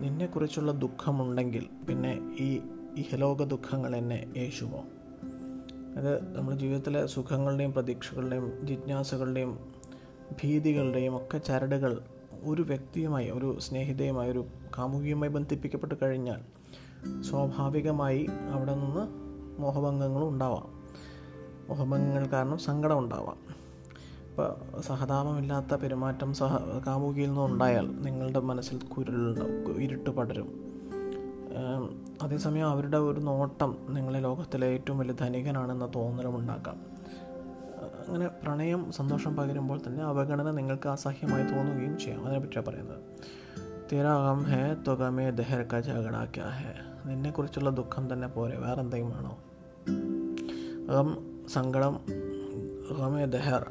നിന്നെക്കുറിച്ചുള്ള 0.00 0.72
ദുഃഖമുണ്ടെങ്കിൽ 0.72 1.66
പിന്നെ 1.88 2.36
ഈ 2.40 2.60
ഇഹലോക 2.96 3.42
ദുഃഖങ്ങൾ 3.42 3.96
എന്നെ 3.96 4.32
യേശുമോ 4.36 4.84
അത് 5.96 6.36
നമ്മുടെ 6.36 6.56
ജീവിതത്തിലെ 6.56 7.06
സുഖങ്ങളുടെയും 7.06 7.72
പ്രതീക്ഷകളുടെയും 7.72 8.66
ജിജ്ഞാസകളുടെയും 8.66 9.58
ഭീതികളുടെയും 10.42 11.16
ഒക്കെ 11.16 11.38
ചരടുകൾ 11.38 12.00
ഒരു 12.44 12.62
വ്യക്തിയുമായി 12.62 13.30
ഒരു 13.30 13.58
സ്നേഹിതയുമായി 13.60 14.30
ഒരു 14.30 14.46
കാമുകിയുമായി 14.78 15.32
ബന്ധിപ്പിക്കപ്പെട്ട് 15.32 15.94
കഴിഞ്ഞാൽ 16.02 16.40
സ്വാഭാവികമായി 17.22 18.26
അവിടെ 18.52 18.74
നിന്ന് 18.74 19.06
മോഹഭംഗങ്ങളും 19.60 20.28
ഉണ്ടാവാം. 20.28 20.73
മോഹഭംഗങ്ങൾ 21.68 22.26
കാരണം 22.26 22.58
സങ്കടം 22.58 22.98
ഉണ്ടാവാം. 22.98 23.36
ഇപ്പോൾ 24.30 24.80
സഹതാപമില്ലാത്ത 24.80 25.74
പെരുമാറ്റം 25.74 26.34
സഹ 26.34 26.56
കാമുകിയിൽ 26.86 27.26
നിന്നും 27.26 27.46
ഉണ്ടായാൽ 27.46 28.02
നിങ്ങളുടെ 28.02 28.40
മനസ്സിൽ 28.40 28.78
കുരുളുണ്ടാവും 28.78 29.82
ഇരുട്ട് 29.82 30.10
പടരും. 30.10 30.64
അതേസമയം 32.22 32.68
അവരുടെ 32.68 32.96
ഒരു 32.96 33.20
നോട്ടം 33.20 33.76
നിങ്ങളെ 33.88 34.20
ലോകത്തിലെ 34.20 34.66
ഏറ്റവും 34.66 34.98
വലിയ 34.98 35.14
ധനികനാണെന്ന 35.14 35.90
തോന്നലും 35.94 36.36
ഉണ്ടാക്കാം. 36.36 36.76
അങ്ങനെ 38.08 38.28
പ്രണയം 38.28 38.92
സന്തോഷം 38.92 39.36
പകരുമ്പോൾ 39.36 39.80
തന്നെ 39.86 40.04
അവഗണന 40.04 40.50
നിങ്ങൾക്ക് 40.50 40.88
അസഹ്യമായി 40.88 41.44
തോന്നുകയും 41.44 41.98
ചെയ്യാം. 41.98 42.24
അതിനെപ്പറ്റിയാണ് 42.24 42.66
പറയുന്നത്. 42.66 42.98
തീരാകം 43.92 44.42
ഹേ 44.42 44.74
തുകമേ 44.88 45.30
ദഹർ 45.30 45.62
ക 45.62 45.74
ഹേ? 46.40 46.74
നിന്നെക്കുറിച്ചുള്ള 47.06 47.70
ദുഃഖം 47.70 48.12
തന്നെ 48.12 48.28
പോരെ 48.28 48.58
വേറെന്തെങ്കിലും 48.58 49.16
ആണോ 49.16 49.38
സങ്കടം 51.48 52.00
ഗമേ 52.98 53.24
ദഹർ 53.24 53.70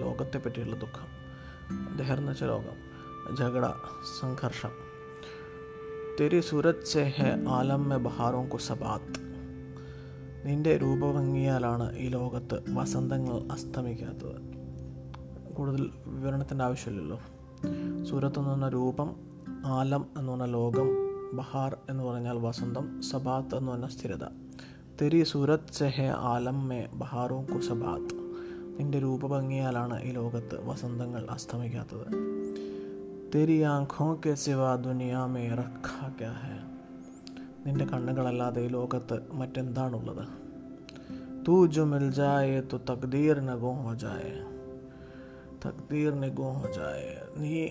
ലോകത്തെ 0.00 0.38
പറ്റിയുള്ള 0.38 0.76
ദുഃഖം. 0.76 1.18
ദഹർ 1.96 2.18
എന്ന് 2.18 2.32
വെച്ചാൽ 2.32 2.46
ലോകം 2.46 2.88
ജഗട 3.36 3.66
സംഘർഷം. 4.20 4.70
തെരി 6.20 6.40
സുരത് 6.40 6.84
സെ 6.84 7.12
ഹെ 7.16 7.44
ആലം 7.48 7.88
മെ 7.88 7.96
ബഹാറോം 7.96 8.48
കു 8.48 8.58
നിന്റെ 10.44 10.76
രൂപഭംഗിയാലാണ് 10.76 11.98
ഈ 11.98 12.08
ലോകത്ത് 12.08 12.64
വസന്തങ്ങൾ 12.68 13.52
അസ്തമിക്കാത്തത്. 13.52 14.58
കൂടുതൽ 15.54 15.90
വിവരണത്തിന്റെ 16.06 16.64
ആവശ്യമില്ലല്ലോ. 16.64 17.20
സൂരത്ത് 18.04 18.38
എന്ന് 18.38 18.50
പറഞ്ഞ 18.50 18.68
രൂപം 18.68 19.16
ആലം 19.66 20.06
എന്ന് 20.18 20.32
പറഞ്ഞ 20.32 20.44
ലോകം 20.44 20.88
ബഹാർ 21.36 21.76
എന്ന് 21.90 22.04
പറഞ്ഞാൽ 22.04 22.38
വസന്തം 22.38 23.02
സബാത്ത് 23.02 23.54
എന്ന് 23.54 23.72
പറഞ്ഞ 23.72 23.86
സ്ഥിരത. 23.86 24.47
തെരി 25.00 25.22
സുരത് 25.22 25.72
സെഹെ 25.72 26.12
ആലം 26.16 26.68
മേ 26.68 26.86
ബഹാറും 26.92 27.44
കുസബാത്ത് 27.44 28.14
നിന്റെ 28.80 28.98
രൂപഭംഗിയാലാണ് 28.98 30.02
ഈ 30.02 30.10
ലോകത്ത് 30.10 30.68
വസന്തങ്ങൾ 30.68 31.26
അസ്തമിക്കാത്തത്. 31.30 32.06
തെരി 33.34 33.60
ആഖോ 33.60 34.20
കെ 34.26 34.34
സിവ 34.34 34.76
ദുനിയാ 34.76 35.26
മേ 35.26 35.48
റഖാ 35.48 36.08
ക്യാ 36.08 36.32
ഹെ. 36.32 36.58
നിന്റെ 37.66 37.84
കണ്ണുകളല്ലാതെ 37.84 38.62
ഈ 38.62 38.66
ലോകത്ത് 38.66 39.32
മറ്റെന്താണുള്ളത്? 39.32 40.28
തൂ 41.48 41.66
ജു 41.66 41.80
മിൽ 41.80 42.12
ജായേ 42.12 42.60
തു 42.60 42.76
തക്ദീർ 42.76 43.40
നഗോ 43.40 43.72
ഹോ 43.72 43.94
ജായേ. 43.94 44.42
തക്ദീർ 45.66 46.20
നഗോ 46.20 46.52
ഹോ 46.52 46.72
ജായേ. 46.72 47.22
നീ 47.36 47.68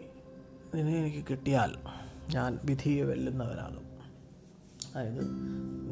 നിന്നെ 0.76 0.98
എനിക്ക് 0.98 1.26
കിട്ടിയാൽ 1.30 1.76
ഞാൻ 2.36 2.60
വിധിയെ 2.66 3.04
വെല്ലുന്നവരാകും 3.04 3.87
അതായത് 4.95 5.23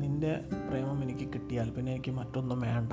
നിന്റെ 0.01 0.33
പ്രേമം 0.71 1.03
എനിക്ക് 1.03 1.27
കിട്ടിയാൽ 1.33 1.71
പിന്നെ 1.71 1.93
എനിക്ക് 1.93 2.11
മറ്റൊന്നും 2.11 2.61
വേണ്ട 2.61 2.93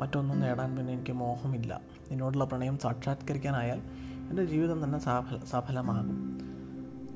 മറ്റൊന്നും 0.00 0.40
നേടാൻ 0.40 0.76
പിന്നെ 0.76 0.92
എനിക്ക് 0.92 1.12
മോഹമില്ല 1.12 1.80
നിന്നോടുള്ള 2.10 2.44
പ്രണയം 2.44 2.78
സാക്ഷാത്കരിക്കാനായാൽ 2.78 3.82
എൻ്റെ 4.30 4.44
ജീവിതം 4.44 4.84
തന്നെ 4.84 4.98
സഫല 4.98 5.38
സഫലമാകും 5.50 6.08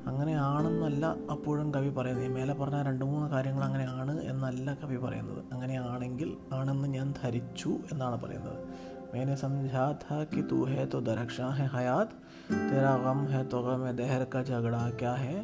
അങ്ങനെയാണെന്നല്ല 0.07 1.05
അപ്പോഴും 1.31 1.73
കവി 1.73 1.89
പറയുന്നത് 1.89 2.25
ഈ 2.25 2.27
മേലെ 2.27 2.53
പറഞ്ഞ 2.53 2.81
രണ്ട് 2.81 3.05
മൂന്ന് 3.05 3.29
കാര്യങ്ങൾ 3.29 3.63
അങ്ങനെയാണ് 3.63 4.23
എന്നല്ല 4.23 4.73
കവി 4.73 4.97
പറയുന്നത് 4.97 5.41
അങ്ങനെയാണെങ്കിൽ 5.53 6.37
ആണെന്ന് 6.53 6.87
ഞാൻ 6.87 7.13
ധരിച്ചു 7.23 7.73
എന്നാണ് 7.91 8.19
പറയുന്നത് 8.21 8.61
मैंने 9.13 9.35
समझा 9.35 9.83
था 9.93 10.23
कि 10.23 10.41
तू 10.41 10.65
है 10.65 10.85
तो 10.85 11.01
दरख्शां 11.01 11.53
है 11.53 11.67
हयात 11.67 12.11
तेरा 12.49 12.91
गम 12.97 13.25
है 13.27 13.43
तो 13.43 13.61
गम 13.61 13.91
दहर 13.91 14.23
का 14.25 14.43
झगड़ा 14.43 14.89
क्या 14.89 15.13
है 15.13 15.37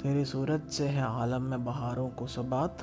तेरी 0.00 0.24
सूरत 0.26 0.66
से 0.70 0.86
है 0.88 1.02
आलम 1.02 1.42
में 1.44 1.64
बहारों 1.64 2.08
को 2.12 2.26
सबात 2.28 2.82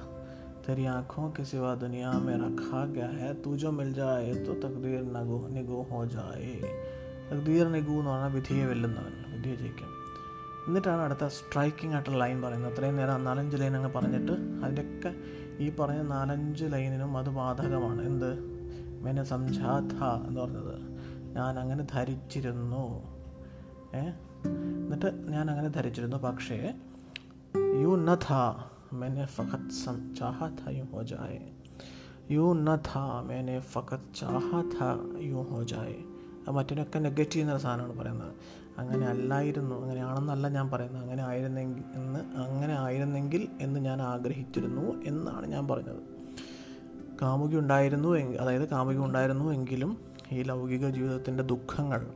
तेरी 0.66 0.86
आँखों 0.88 1.30
के 1.32 1.46
सिवा 1.46 1.74
दुनिया 1.78 2.12
में 2.20 2.36
रखा 2.38 2.86
गया 2.88 3.10
है 3.16 3.34
तू 3.42 3.56
जो 3.56 3.72
मिल 3.72 3.94
जाए 3.94 4.34
तो 4.46 4.54
तकदीर 4.64 5.04
नगो 5.18 5.40
निगो 5.50 5.82
हो 5.92 6.06
जाए 6.08 6.54
തക്ദീർ 7.32 7.66
നിഗു 7.68 7.94
എന്ന് 7.94 8.12
പറഞ്ഞാൽ 8.12 8.32
വിധിയെ 8.32 8.64
വെല്ലുന്നവൻ 8.66 9.14
വിധിയെ 9.34 9.56
ജയിക്കും 9.56 9.92
എന്നിട്ടാണ് 10.68 11.02
അടുത്ത 11.02 11.26
സ്ട്രൈക്കിംഗ് 11.28 11.94
ആയിട്ടുള്ള 11.94 12.18
ലൈൻ 12.18 12.38
പറയുന്നത് 12.42 12.72
അത്രയും 12.72 12.96
നേരം 12.96 13.24
നാലഞ്ച് 13.24 13.58
ലൈൻ 13.58 13.76
അങ്ങ് 13.76 13.92
പറഞ്ഞിട്ട് 13.94 14.34
അതിൻ്റെയൊക്കെ 14.64 15.12
ഈ 15.64 15.68
പറഞ്ഞ 15.76 16.02
നാലഞ്ച് 16.08 16.66
ലൈനിനും 16.66 17.14
അത് 17.18 17.30
ബാധകമാണ് 17.30 18.02
എന്ത് 18.02 18.30
മെനെ 19.06 19.24
സംജാഥ 19.24 19.96
എന്ന് 20.28 20.40
പറഞ്ഞത് 20.42 20.76
ഞാൻ 21.38 21.60
അങ്ങനെ 21.60 21.86
ധരിച്ചിരുന്നു 21.94 22.84
ഏ 23.96 24.04
എന്നിട്ട് 24.82 25.12
ഞാൻ 25.30 25.46
അങ്ങനെ 25.52 25.70
ധരിച്ചിരുന്നു 25.70 26.18
പക്ഷേ 26.18 26.60
യു 27.76 27.92
ന 27.98 28.16
ഥ 28.16 28.28
मैंने 28.94 29.26
फ़कत 29.26 29.64
सम 29.74 29.96
चाहा 30.18 30.48
था 30.50 30.72
यूँ 30.72 30.88
हो 30.94 31.04
जाए 31.04 31.38
യു 32.32 32.46
ന 32.54 32.76
ഥ 32.78 33.02
मैंने 33.28 33.60
फ़कत 33.60 34.04
चाहा 34.16 34.62
था 34.74 34.90
यूँ 35.22 35.46
हो 35.50 35.64
जाए 35.64 35.96
മറ്റൊരൊക്കെ 36.50 37.00
നെഗറ്റീവ് 37.00 37.42
എന്നൊരു 37.44 37.62
സാധനമാണ് 37.62 37.98
പറയുന്നത് 37.98 38.32
അങ്ങനെ 38.80 39.06
അല്ലായിരുന്നു 39.08 39.76
അങ്ങനെയാണെന്നല്ല 39.76 40.48
ഞാൻ 40.48 40.70
പറയുന്നത് 40.70 41.04
അങ്ങനെ 41.04 41.24
ആയിരുന്നെങ്കിൽ 41.24 41.84
എന്ന് 41.96 42.20
അങ്ങനെ 42.38 42.76
ആയിരുന്നെങ്കിൽ 42.80 43.48
എന്ന് 43.62 43.80
ഞാൻ 43.80 44.02
ആഗ്രഹിച്ചിരുന്നു 44.02 45.04
എന്നാണ് 45.06 45.48
ഞാൻ 45.48 45.68
പറഞ്ഞത് 45.68 46.02
കാമുകി 47.22 47.56
ഉണ്ടായിരുന്നു 47.56 48.18
എങ്കിൽ 48.18 48.38
അതായത് 48.38 48.70
കാമുകി 48.70 48.98
ഉണ്ടായിരുന്നു 48.98 49.54
എങ്കിലും 49.54 49.98
ഈ 50.32 50.44
ലൗകിക 50.44 50.90
ജീവിതത്തിൻ്റെ 50.90 51.44
ദുഃഖങ്ങൾ 51.44 52.08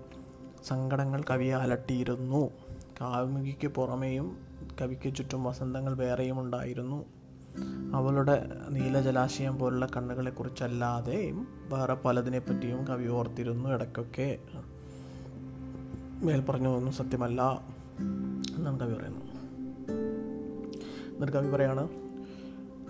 സങ്കടങ്ങൾ 0.63 1.23
കവിയെ 1.29 1.55
അലട്ടിയിരുന്നു 1.55 2.43
കാമുകിക്ക് 3.01 3.67
പുറമേയും 3.67 4.27
കവിക്ക് 4.80 5.14
ചുറ്റും 5.14 5.44
വസന്തങ്ങൾ 5.44 5.94
വേറെയും 5.94 6.40
ഉണ്ടായിരുന്നു. 6.40 7.04
അവളുടെ 7.94 8.50
നീലജലാശയം 8.68 9.58
പോലുള്ള 9.58 9.86
കണ്ണുകളെക്കുറിച്ചല്ലാതെയും 9.96 11.48
വേറെ 11.68 11.94
പലതിനെപ്പറ്റിയും 11.94 12.84
കവി 12.84 13.08
ഓർത്തിരുന്നു 13.08 13.68
ഇടയ്ക്കൊക്കെ. 13.68 14.38
മേൽപ്പറഞ്ഞതൊന്നും 16.22 16.92
സത്യമല്ല 16.92 17.42
എന്നാണ് 18.56 18.80
കവി 18.80 18.94
പറയുന്നു. 18.94 19.20
എന്നിട്ട് 21.14 21.32
കവി 21.32 21.50
പറയാണ് 21.50 21.88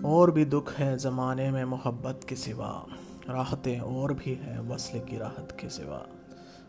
ഓർ 0.05 0.31
ബി 0.31 0.43
ദുഃഖ് 0.43 0.75
ഹെ 0.75 0.97
ജമാനെ 0.97 1.51
മേ 1.51 1.63
മൊഹബത് 1.63 2.27
കി 2.31 2.35
സിവ 2.35 2.61
റാഹത്തെ 3.33 3.79
ഓർ 3.79 4.13
ബി 4.13 4.33
ഹെ 4.33 4.59
വസ്ലി 4.59 4.99
കി 4.99 5.17
റാഹത്ത് 5.17 5.55
കി 5.63 5.67
സിവ. 5.67 5.89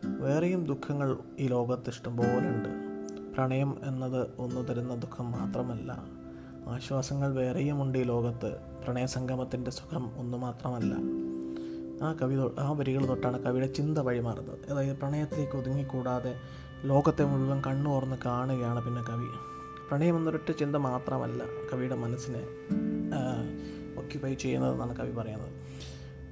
വേറെയും 0.04 0.66
ദുഃഖങ്ങൾ 0.66 1.18
ഈ 1.38 1.46
ലോകത്ത് 1.46 1.88
ഇഷ്ടംപോലെയുണ്ട് 1.88 2.91
പ്രണയം 3.34 3.76
എന്നത് 3.84 4.30
ഒന്നു 4.38 4.60
തരുന്ന 4.60 4.94
ദുഃഖം 4.94 5.32
മാത്രമല്ല 5.32 5.92
ആശ്വാസങ്ങൾ 6.68 7.34
വേറെയുമുണ്ട് 7.34 7.98
ഈ 7.98 8.02
ലോകത്ത്. 8.02 8.56
പ്രണയസംഗമത്തിന്റെ 8.84 9.70
സുഖം 9.70 10.18
ഒന്നു 10.18 10.38
മാത്രമല്ല. 10.38 10.94
ആ 12.04 12.12
കവി 12.12 12.36
ആ 12.58 12.72
വരികൾ 12.72 13.06
തൊട്ടാണ് 13.06 13.42
കവിയുടെ 13.42 13.66
ചിന്ത 13.66 13.98
വഴിമാറുന്നത്. 13.98 14.70
അതായത് 14.70 14.96
പ്രണയത്തിലേക്ക് 14.96 15.56
ഒതുങ്ങിക്കൂടാതെ 15.56 16.34
ലോകത്തെ 16.84 17.24
മുഴുവൻ 17.24 17.62
കണ്ണോർന്ന് 17.66 18.16
കാണുകയാണ് 18.26 18.84
പിന്നെ 18.84 19.02
കവി. 19.02 19.26
പ്രണയം 19.88 20.16
എന്നൊരൊറ്റ 20.16 20.50
ചിന്ത 20.50 20.76
മാത്രമല്ല 20.76 21.42
കവിയുടെ 21.72 21.94
മനസ്സിനെ 21.94 22.42
ഒക്യുപൈ 23.98 24.34
ചെയ്യുന്നതെന്നാണ് 24.34 24.96
കവി 24.96 25.12
പറയുന്നത്. 25.12 25.52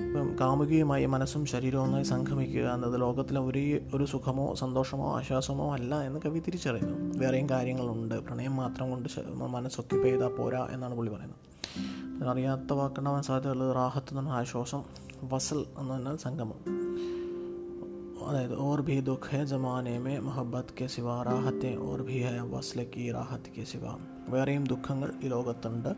ഇപ്പം 0.07 0.37
കാമുകിയുമായി 0.40 1.07
മനസ്സും 1.07 1.47
ശരീരവും 1.47 1.83
ഒന്നായി 1.83 2.02
സംഗമിക്കുക 2.02 2.75
എന്നത് 2.75 3.00
ലോകത്തിലെ 3.00 3.40
ഒരേ 3.40 3.87
ഒരു 3.95 4.04
സുഖമോ 4.04 4.54
സന്തോഷമോ 4.54 5.16
ആശ്വാസമോ 5.19 5.73
അല്ല 5.73 6.00
എന്ന് 6.00 6.21
കവി 6.25 6.38
തിരിച്ചറിയുന്നു. 6.38 7.19
വേറെയും 7.19 7.50
കാര്യങ്ങളുണ്ട്. 7.50 8.14
പ്രണയം 8.14 8.57
മാത്രം 8.57 8.90
കൊണ്ട് 8.90 9.09
മനസ്സ് 9.35 9.80
പെയ്താൽ 9.80 10.28
പോരാ 10.28 10.69
എന്നാണ് 10.73 10.95
പുള്ളി 10.95 11.12
പറയുന്നത്. 11.12 12.28
അറിയാത്ത 12.28 12.73
വാക്കുണ്ടാവാൻ 12.73 13.23
സാധ്യതയുള്ളത് 13.23 13.75
റാഹത്ത് 13.75 14.19
എന്ന് 14.19 14.30
ആശ്വാസം 14.30 14.83
വസൽ 15.23 15.64
എന്ന് 15.78 15.95
പറഞ്ഞാൽ 15.95 16.16
സംഗമം. 16.16 16.80
അതായത് 18.28 18.59
ഓർ 18.59 18.80
ഭി 18.80 19.00
ദുഃഖ 19.00 19.45
ജമാനെ 19.45 19.99
മേ 19.99 20.19
മൊഹബത്ത് 20.19 20.75
കെ 20.80 20.87
സിവ 20.87 21.23
റാഹത്തെ 21.23 21.76
ഓർ 21.76 22.02
ഭി 22.02 22.23
ഹെ 22.23 22.40
വസ്ല 22.40 22.83
കി 22.83 23.12
റാഹത്ത് 23.12 23.61
കെ 23.61 23.64
സിവ 23.64 23.80
വേറെയും 24.28 24.64
ദുഃഖങ്ങൾ 24.64 25.12
ഈ 25.25 25.28
ലോകത്തുണ്ട്. 25.28 25.88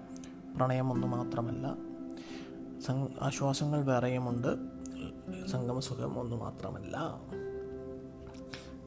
പ്രണയം 0.56 0.92
ഒന്ന് 0.92 1.06
മാത്രമല്ല 1.06 1.91
ആശ്വാസങ്ങൾ 3.21 3.85
വേറെയുമുണ്ട്. 3.85 4.49
സംഗമസുഖം 5.49 6.19
ഒന്ന് 6.19 6.37
മാത്രമല്ല. 6.37 6.97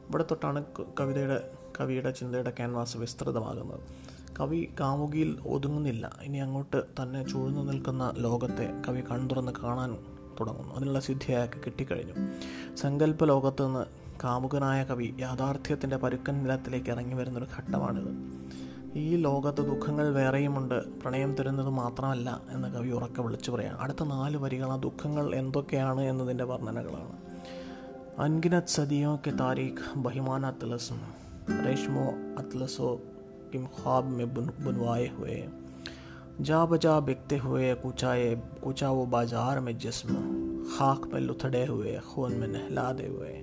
ഇവിടെ 0.08 0.24
തൊട്ടാണ് 0.30 0.64
കവിതയുടെ 1.00 1.50
കവിയുടെ 1.80 2.10
ചിന്തയുടെ 2.10 2.50
ക്യാൻവാസ് 2.50 2.96
വിസ്തൃതമാകുന്നത്. 2.96 3.80
കവി 4.40 4.68
കാമുകിയിൽ 4.80 5.38
ഒതുങ്ങുന്നില്ല. 5.46 6.16
ഇനി 6.22 6.38
അങ്ങോട്ട് 6.38 6.82
തന്നെ 7.02 7.28
ചൂഴ്ന്നു 7.28 7.72
നിൽക്കുന്ന 7.72 8.12
ലോകത്തെ 8.16 8.82
കവി 8.88 9.00
കൺതുറന്ന് 9.00 9.52
കാണാൻ 9.62 9.96
തുടങ്ങുന്നു. 10.40 10.74
അതിനുള്ള 10.74 11.00
സിദ്ധി 11.00 11.32
അയാൾക്ക് 11.32 11.60
കിട്ടിക്കഴിഞ്ഞു. 11.64 12.14
സങ്കല്പ 12.76 13.24
ലോകത്ത് 13.24 13.66
നിന്ന് 13.66 13.86
കാമുകനായ 14.24 14.84
കവി 14.84 15.14
യാഥാർത്ഥ്യത്തിന്റെ 15.20 15.96
പരുക്കൻ 15.96 16.42
നിലത്തിലേക്ക് 16.42 16.90
ഇറങ്ങി 16.90 17.14
വരുന്നൊരു 17.14 17.46
ഘട്ടമാണിത്. 17.56 18.35
ഈ 18.95 19.07
ലോകത്ത് 19.17 19.61
ദുഃഖങ്ങൾ 19.65 20.07
വേറെയുമുണ്ട് 20.11 20.77
പ്രണയം 21.01 21.31
തരുന്നത് 21.35 21.71
മാത്രമല്ല 21.71 22.29
എന്ന് 22.51 22.69
കവി 22.69 22.91
ഉറക്കെ 22.91 23.21
വിളിച്ചു 23.21 23.51
പറയാം 23.51 23.77
അടുത്ത 23.79 24.03
നാല് 24.03 24.37
വരികൾ 24.37 24.71
ആ 24.71 24.77
ദുഃഖങ്ങൾ 24.79 25.27
എന്തൊക്കെയാണ് 25.35 26.03
എന്നതിൻ്റെ 26.03 26.43
വർണ്ണനകളാണ് 26.43 27.17
അൻഗിനത് 28.19 28.75
സദിയോ 28.75 29.13
കെ 29.27 29.33
താരീഖ് 29.41 29.85
ബഹിമാന 29.97 30.45
അത്ലസും 30.47 31.01
रेशमो 31.47 32.05
अतलसो 32.37 32.89
किम 33.51 33.65
ख्वाब 33.67 34.05
में 34.07 34.33
बुन 34.33 34.45
बुनवाए 34.59 35.07
हुए 35.09 35.37
जा 36.41 36.65
बजा 36.65 36.99
बिकते 36.99 37.37
हुए 37.37 37.73
कुचाए 37.75 38.35
कुचा 38.63 38.89
वो 38.89 39.05
बाजार 39.07 39.59
में 39.59 39.77
जिस्म 39.77 40.15
खाक 40.67 41.09
में 41.13 41.19
लुथड़े 41.21 41.65
हुए 41.65 41.97
खून 42.05 42.33
में 42.33 42.47
नहलादे 42.49 43.07
हुए 43.07 43.33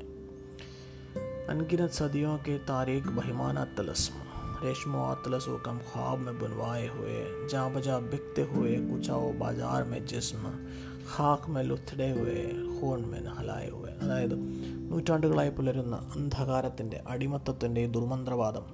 अनगिनत 1.49 1.91
सदियों 1.93 2.37
के 2.41 2.57
तारीख 2.67 3.07
बहिमाना 3.13 3.65
तलस्म 3.77 4.22
रेशमो 4.63 5.01
अतलसो 5.07 5.57
कम 5.67 5.79
ख्वाब 5.89 6.19
में 6.19 6.39
बुनवाए 6.39 6.87
हुए 6.89 7.19
जा 7.49 7.69
बजा 7.71 7.99
बिकते 8.11 8.43
हुए 8.53 8.77
कुचा 8.87 9.17
वो 9.17 9.33
बाजार 9.39 9.85
में 9.85 10.01
जिस्म 10.07 10.55
ഖാഖ് 11.11 11.51
മെ 11.53 11.61
ലുത്തടെ 11.69 12.07
ഹുവേ 12.17 12.41
ഹോൺ 12.75 13.01
മെ 13.11 13.19
നഹലായ 13.27 13.67
ഹുവേ 13.75 13.93
അതായത് 14.03 14.35
നൂറ്റാണ്ടുകളായി 14.91 15.51
പുലരുന്ന 15.51 15.97
അന്ധകാരത്തിൻ്റെ 16.15 16.99
അടിമത്തത്തിൻ്റെ 17.07 17.83
ദുർമന്ത്രവാദം 17.87 18.67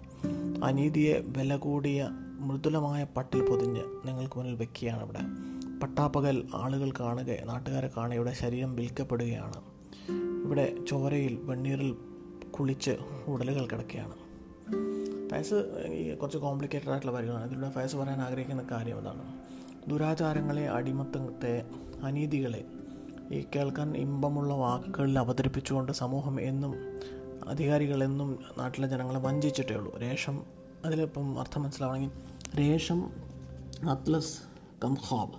അനീതിയെ 0.69 1.15
വില 1.37 1.57
കൂടിയ 1.57 2.09
മൃദുലമായ 2.49 3.03
പട്ടിൽ 3.17 3.43
പൊതിഞ്ഞ് 3.43 3.85
നിങ്ങൾക്ക് 4.07 4.37
മുന്നിൽ 4.39 4.57
വെക്കുകയാണ് 4.57 5.05
ഇവിടെ 5.05 5.23
പട്ടാപ്പകൽ 5.83 6.37
ആളുകൾ 6.55 6.91
കാണുക 7.01 7.31
നാട്ടുകാരെ 7.45 7.91
കാണുക 7.97 8.19
ഇവിടെ 8.21 8.35
ശരീരം 8.43 8.73
വിൽക്കപ്പെടുകയാണ് 8.77 9.61
ഇവിടെ 10.45 10.67
ചോരയിൽ 10.91 11.37
വെണ്ണീറിൽ 11.43 11.93
കുളിച്ച് 12.51 12.95
ഉടലുകൾ 13.33 13.65
കിടക്കുകയാണ് 13.67 14.17
ഫയസ് 15.32 15.86
ഈ 15.94 16.16
കുറച്ച് 16.16 16.38
കോംപ്ലിക്കേറ്റഡ് 16.38 16.90
ആയിട്ടുള്ള 16.90 17.14
കാര്യങ്ങളാണ് 17.14 17.46
ഇതിലൂടെ 17.46 17.70
ഫയസ് 17.70 17.96
പറയാൻ 17.96 18.22
ആഗ്രഹിക്കുന്ന 18.22 18.68
കാര്യം 18.72 18.98
അതാണ് 18.98 19.26
ദുരാചാരങ്ങളെ 19.90 20.70
അടിമത്തത്തെ 20.70 21.66
അനീതികളെ 22.04 22.66
ഈ 23.32 23.46
കേൾക്കാൻ 23.56 23.98
ഇമ്പമുള്ള 23.98 24.54
വാക്കുകളിൽ 24.54 25.20
അവതരിപ്പിച്ചുകൊണ്ട് 25.20 25.92
സമൂഹം 25.92 26.42
എന്നും 26.42 26.74
അധികാരികൾ 27.48 28.04
എന്നും 28.04 28.40
നാട്ടിലെ 28.58 28.88
ജനങ്ങളെ 28.88 29.20
വഞ്ചിച്ചിട്ടേ 29.20 29.76
ഉള്ളൂ. 29.76 29.98
രേഷം 29.98 30.44
അതിലിപ്പം 30.86 31.40
അർത്ഥം 31.40 31.64
മനസ്സിലാവണമെങ്കിൽ 31.64 32.12
രേഷം 32.60 33.12
അത്ലസ് 33.90 34.40
കംഹാബ് 34.84 35.36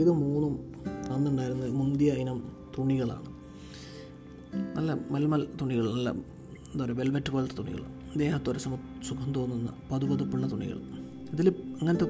ഇത് 0.00 0.10
മൂന്നും 0.10 0.74
അന്നുണ്ടായിരുന്ന 1.10 1.66
മുന്തിയ 1.66 2.12
ഇനം 2.12 2.56
തുണികളാണ്. 2.78 3.26
നല്ല 4.76 4.92
മൽമൽ 5.10 5.48
തുണികൾ 5.60 5.94
നല്ല 5.94 6.10
എന്താ 6.72 6.84
പറയുക 6.84 6.98
വെൽവെറ്റ് 6.98 7.30
പോലത്തെ 7.32 7.54
തുണികൾ. 7.54 7.99
ദേഹത്തൊരു 8.16 8.58
സമ 8.58 8.78
സുഖം 9.08 9.34
തോന്നുന്ന 9.34 9.68
പതുപതുപ്പുള്ള 9.90 10.52
തുണികൾ. 10.52 10.80
ഇതിൽ 11.32 11.48
അങ്ങനത്തെ 11.48 12.06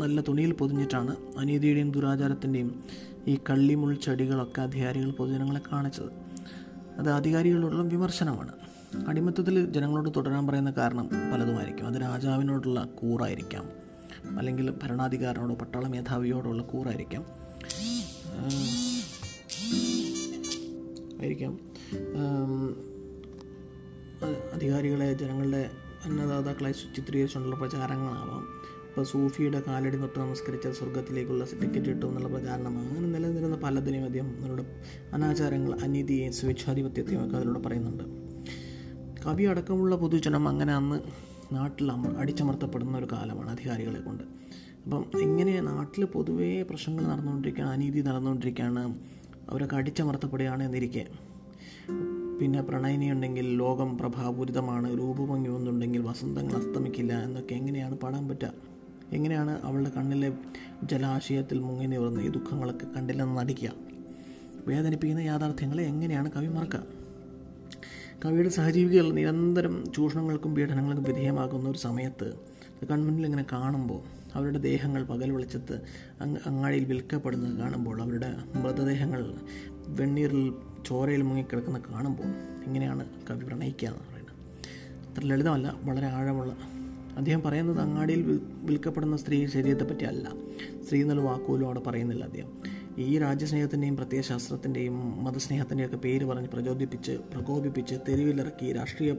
നല്ല 0.00 0.20
തുണിയിൽ 0.20 0.52
പൊതിഞ്ഞിട്ടാണ് 0.52 1.16
അനീതിയുടെയും 1.38 1.92
ദുരാചാരത്തിന്റെയും 1.92 2.84
ഈ 3.26 3.38
കള്ളിമുൾ 3.50 3.94
ചെടികളൊക്കെ 3.94 4.62
അധികാരികൾ 4.62 5.10
പൊതുജനങ്ങളെ 5.10 5.60
കാണിച്ചത്. 5.72 6.12
അത് 6.98 7.10
അധികാരികളോടുള്ള 7.10 7.82
വിമർശനമാണ്. 7.82 8.52
അടിമത്തത്തിൽ 9.08 9.72
ജനങ്ങളോട് 9.72 10.10
തുടരാൻ 10.16 10.46
പറയുന്ന 10.46 10.70
കാരണം 10.70 11.10
പലതുമായിരിക്കും. 11.32 11.86
അത് 11.86 11.94
രാജാവിനോടുള്ള 11.94 12.84
കൂറായിരിക്കാം. 12.84 13.64
അല്ലെങ്കിൽ 14.38 14.70
ഭരണാധികാരനോടോ 14.70 15.54
പട്ടാള 15.54 15.88
മേധാവിയോടുള്ള 15.88 16.62
കൂറായിരിക്കാം. 16.62 17.24
ആയിരിക്കാം. 21.20 21.58
അധികാരികളെ 24.24 25.12
ജനങ്ങളുടെ 25.12 25.70
അന്നദാതാക്കളെ 26.04 26.72
ചിത്രീകരിച്ചുകൊണ്ടുള്ള 26.72 27.64
പ്രചാരങ്ങളാവാം. 27.64 28.40
ഇപ്പോൾ 28.88 29.04
സൂഫിയുടെ 29.04 29.62
കാലടി 29.66 29.96
തൊട്ട് 29.96 30.18
നമസ്കരിച്ച 30.18 30.68
സ്വർഗത്തിലേക്കുള്ള 30.68 31.44
ടിക്കറ്റ് 31.44 31.88
കിട്ടും 31.88 32.08
എന്നുള്ള 32.08 32.28
പ്രചാരണമാണ് 32.28 32.88
അങ്ങനെ 32.88 33.08
നിലനിന്നിരുന്ന 33.08 33.56
പലതിനെയും 33.56 34.04
അദ്ദേഹം 34.04 34.38
അതിലൂടെ 34.40 34.64
അനാചാരങ്ങൾ 35.12 35.80
അനീതിയെയും 35.80 36.32
സ്വേച്ഛാധിപത്യത്തെയും 36.32 37.26
ഒക്കെ 37.26 37.36
അതിലൂടെ 37.36 37.58
പറയുന്നുണ്ട്. 37.58 38.04
കവി 39.26 39.42
അടക്കമുള്ള 39.42 39.96
പൊതുജനം 39.96 40.48
അങ്ങനെ 40.48 40.72
അന്ന് 40.72 41.00
നാട്ടിൽ 41.54 41.92
അമർ 41.92 42.16
അടിച്ചമർത്തപ്പെടുന്ന 42.18 42.98
ഒരു 42.98 43.08
കാലമാണ് 43.12 43.50
അധികാരികളെ 43.50 44.00
കൊണ്ട്. 44.00 44.24
അപ്പം 44.84 45.20
ഇങ്ങനെ 45.22 45.60
നാട്ടിൽ 45.60 46.04
പൊതുവേ 46.04 46.62
പ്രശ്നങ്ങൾ 46.62 47.04
നടന്നുകൊണ്ടിരിക്കുകയാണ് 47.04 47.72
അനീതി 47.72 48.00
നടന്നുകൊണ്ടിരിക്കുകയാണ് 48.00 48.98
അവരൊക്കെ 49.50 49.76
അടിച്ചമർത്തപ്പെടുകയാണ് 49.76 50.62
എന്നിരിക്കെ. 50.62 51.06
പിന്നെ 52.40 52.60
പ്രണയിനി 52.62 53.12
ഉണ്ടെങ്കിൽ 53.12 53.46
ലോകം 53.56 53.98
പ്രഭാപൂരിതമാണ് 53.98 54.98
രൂപഭംഗി 54.98 55.48
ഒന്നുണ്ടെങ്കിൽ 55.48 56.00
വസന്തങ്ങൾ 56.00 56.54
അസ്തമിക്കില്ല 56.56 57.12
എന്നൊക്കെ 57.24 57.54
എങ്ങനെയാണ് 57.54 57.94
പാടാൻ 57.94 58.28
പറ്റുക? 58.28 58.52
എങ്ങനെയാണ് 59.12 59.62
അവളുടെ 59.64 59.90
കണ്ണിലെ 59.90 60.32
ജലാശയത്തിൽ 60.82 61.58
മുങ്ങി 61.60 61.86
നിവർന്ന് 61.86 62.20
ഈ 62.20 62.28
ദുഃഖങ്ങളൊക്കെ 62.28 62.86
കണ്ടില്ലെന്ന് 62.86 63.38
നടിക്കുക? 63.38 63.72
വേദനിപ്പിക്കുന്ന 64.68 65.20
യാഥാർത്ഥ്യങ്ങളെ 65.20 65.82
എങ്ങനെയാണ് 65.82 66.30
കവി 66.32 66.46
മറക്കുക? 66.46 66.82
കവിയുടെ 68.24 68.48
സഹജീവികൾ 68.48 69.12
നിരന്തരം 69.12 69.92
ചൂഷണങ്ങൾക്കും 69.94 70.54
പീഡനങ്ങൾക്കും 70.54 71.02
വിധേയമാകുന്ന 71.02 71.68
ഒരു 71.68 71.78
സമയത്ത് 71.78 72.28
കൺമുന്നിൽ 72.90 73.24
ഇങ്ങനെ 73.24 73.46
കാണുമ്പോൾ 73.52 74.00
അവരുടെ 74.36 74.58
ദേഹങ്ങൾ 74.58 75.04
പകൽ 75.04 75.30
വെളിച്ചത്ത് 75.30 75.80
അങ് 76.20 76.36
അങ്ങാടിയിൽ 76.46 76.84
വിൽക്കപ്പെടുന്നത് 76.84 77.58
കാണുമ്പോൾ 77.58 78.02
അവരുടെ 78.02 78.34
മൃതദേഹങ്ങൾ 78.54 79.34
വെണ്ണീറിൽ 79.88 80.54
ചോരയിൽ 80.86 81.22
മുങ്ങിക്കിടക്കുന്ന 81.22 81.82
കാണുമ്പോൾ 81.90 82.28
ഇങ്ങനെയാണ് 82.66 83.06
കവി 83.30 83.44
പ്രണയിക്കുക 83.44 83.88
എന്ന് 83.88 84.00
പറയുന്നത്. 84.00 84.34
അത്ര 85.10 85.26
ലളിതമല്ല 85.26 85.76
വളരെ 85.82 86.06
ആഴമുള്ള. 86.06 86.56
അദ്ദേഹം 87.16 87.42
പറയുന്നത് 87.42 87.80
അങ്ങാടിയിൽ 87.80 88.40
വിൽക്കപ്പെടുന്ന 88.62 89.16
സ്ത്രീ 89.16 89.46
ശരീരത്തെപ്പറ്റി 89.46 90.04
അല്ല. 90.04 90.32
സ്ത്രീ 90.84 91.02
എന്നുള്ള 91.02 91.22
വാക്കുപോലും 91.22 91.66
അവിടെ 91.66 91.80
പറയുന്നില്ല 91.80 92.24
അദ്ദേഹം. 92.24 92.52
ഈ 92.98 93.18
രാജ്യസ്നേഹത്തിന്റെയും 93.18 93.96
പ്രത്യയശാസ്ത്രത്തിന്റെയും 93.96 95.24
മതസ്നേഹത്തിന്റെയും 95.24 95.86
ഒക്കെ 95.86 95.96
പേര് 95.96 96.24
പറഞ്ഞ് 96.24 96.48
പ്രചോദിപ്പിച്ച് 96.48 97.12
പ്രകോപിപ്പിച്ച് 97.12 97.94
തെരുവിലിറക്കി 98.08 98.72
രാഷ്ട്രീയ 98.72 99.12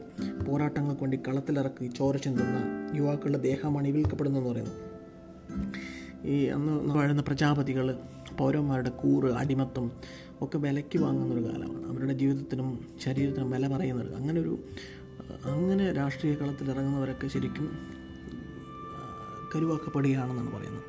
പോരാട്ടങ്ങൾക്ക് 0.48 1.02
വേണ്ടി 1.02 1.20
കളത്തിലിറക്കി 1.28 1.86
ചോര 1.86 2.16
ചിന്തുന്ന 2.16 2.88
യുവാക്കളുടെ 2.96 3.38
ദേഹമാണ് 3.38 3.88
ഈ 3.88 3.90
വിൽക്കപ്പെടുന്നതെന്ന് 3.90 4.50
പറയുന്നത്. 4.50 4.87
ഈ 6.24 6.44
അന്ന് 6.44 6.94
വാഴുന്ന 6.94 7.22
പ്രജാപതികൾ 7.22 7.98
പൗരന്മാരുടെ 8.38 8.90
കൂറ് 8.90 9.24
അടിമത്തം 9.24 9.90
ഒക്കെ 10.40 10.58
വിലയ്ക്ക് 10.58 10.98
വാങ്ങുന്നൊരു 10.98 11.44
കാലമാണ്. 11.44 11.86
അവരുടെ 11.86 12.12
ജീവിതത്തിനും 12.12 12.88
ശരീരത്തിനും 13.04 13.50
വില 13.50 13.68
പറയുന്നത് 13.68 14.14
അങ്ങനെ 14.14 14.40
ഒരു 14.40 14.58
അങ്ങനെ 15.44 15.92
രാഷ്ട്രീയ 15.92 16.34
കളത്തിൽ 16.34 16.70
ഇറങ്ങുന്നവരൊക്കെ 16.70 17.26
ശരിക്കും 17.28 17.78
കരുവാക്കപ്പെടുകയാണെന്നാണ് 19.54 20.52
പറയുന്നത്. 20.52 20.86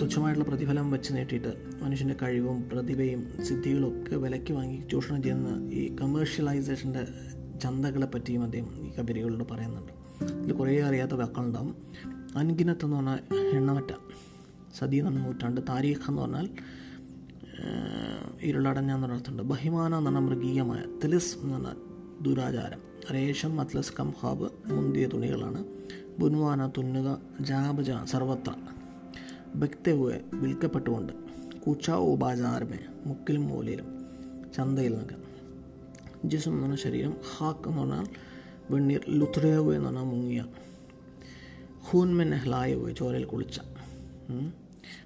തുച്ഛമായിട്ടുള്ള 0.00 0.48
പ്രതിഫലം 0.48 0.90
വെച്ച് 0.90 1.14
നീട്ടിയിട്ട് 1.14 1.52
മനുഷ്യന്റെ 1.82 2.16
കഴിവും 2.22 2.68
പ്രതിഭയും 2.68 3.44
സിദ്ധികളും 3.44 4.02
ഒക്കെ 4.02 4.16
വിലയ്ക്ക് 4.16 4.52
വാങ്ങി 4.52 4.82
ചൂഷണം 4.92 5.22
ചെയ്യുന്ന 5.22 5.70
ഈ 5.72 5.96
കമേഴ്ഷ്യലൈസേഷന്റെ 5.96 7.06
ചന്തകളെ 7.58 8.06
പറ്റിയും 8.06 8.42
അദ്ദേഹം 8.42 8.86
ഈ 8.86 8.90
കബരികളിലൂടെ 8.94 9.44
പറയുന്നുണ്ട്. 9.44 9.92
ഇതിൽ 10.32 10.52
കുറേ 10.52 10.80
അറിയാത്ത 10.82 11.12
വാക്കുകളുണ്ടാവും. 11.12 11.74
അൻഗിനത്ത് 12.36 12.84
എന്ന് 12.84 12.96
പറഞ്ഞാൽ 12.96 13.18
എണ്ണമറ്റ 13.54 13.92
സതി 14.78 14.96
എന്ന 14.96 15.10
നൂറ്റാണ്ട്. 15.10 15.60
താരീഖ് 15.68 16.00
എന്ന് 16.08 16.22
പറഞ്ഞാൽ 16.22 16.48
ഇരുളടഞ്ഞ 18.42 18.92
എന്നൊരർത്ഥമുണ്ട് 18.92 19.42
ബഹിമാന 19.42 19.94
എന്ന് 19.94 20.10
പറഞ്ഞാൽ 20.10 20.34
മൃഗീയമായ 20.34 20.82
തെലിസ് 21.04 21.38
എന്ന് 21.38 21.54
പറഞ്ഞാൽ 21.54 21.76
ദുരാചാരം. 22.22 22.78
റേഷം 23.14 23.60
അത്ലസ് 23.60 23.92
കംഹാബ് 24.00 24.48
മുന്തിയ 24.66 25.06
തുണികളാണ്. 25.06 25.64
ബുൻവാന 26.18 26.66
തുന്നുക 26.66 27.20
ജാബജ 27.40 27.90
സർവത്ര. 28.04 28.52
ഭക്തവുവെ 29.54 30.20
വിൽക്കപ്പെട്ടുകൊണ്ട് 30.34 31.12
കുച്ചാവോ 31.60 32.12
ഉപാചാരമേ 32.12 32.78
മുക്കിലും 33.06 33.48
മൂലയിലും 33.48 34.06
ചന്തയിൽ 34.56 34.94
നിൽക്കുക 34.94 35.16
ജിസം 36.24 36.50
എന്ന് 36.50 36.62
പറഞ്ഞാൽ 36.62 36.78
ശരീരം. 36.78 37.14
ഹാക്ക് 37.36 37.68
എന്ന് 37.68 37.80
പറഞ്ഞാൽ 37.80 38.06
വെണ്ണീർ. 38.70 39.00
ലുത്രേവ് 39.08 39.74
എന്ന് 39.74 39.86
പറഞ്ഞാൽ 39.86 40.02
മുങ്ങിയ. 40.02 40.44
ഹൂൻമെ 41.87 42.25
നെഹ്ലായ 42.33 42.71
പോയി 42.75 42.93
ചോരയിൽ 42.99 43.25
കുളിച്ച 43.31 43.57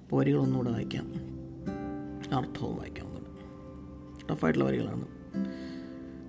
അപ്പോൾ 0.00 0.16
വരികളൊന്നുകൂടെ 0.18 0.70
വായിക്കാം 0.76 1.06
അർത്ഥവും 2.38 2.74
വായിക്കാം 2.80 3.06
ടഫായിട്ടുള്ള 4.28 4.66
വരികളാണ് 4.66 5.06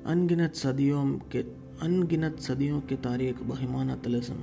अनगिनत 0.04 0.54
सदियों 0.56 1.02
के 1.32 1.42
अनगिनत 1.82 2.40
सदियों 2.40 2.80
के 2.82 2.96
तारीख 2.98 3.42
बहिमाना 3.44 3.96
तलसम 4.06 4.40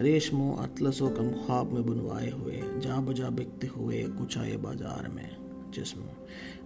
रेशमो 0.00 0.48
अतलसों 0.56 1.08
कम 1.10 1.30
ख्वाब 1.38 1.72
में 1.72 1.82
बुनवाए 1.86 2.28
हुए 2.30 2.58
जा 2.78 2.96
बजा 3.00 3.30
बिकते 3.30 3.66
हुए 3.68 4.02
कुचाए 4.18 4.56
बाजार 4.58 5.08
में 5.08 5.30
जिसम 5.74 6.02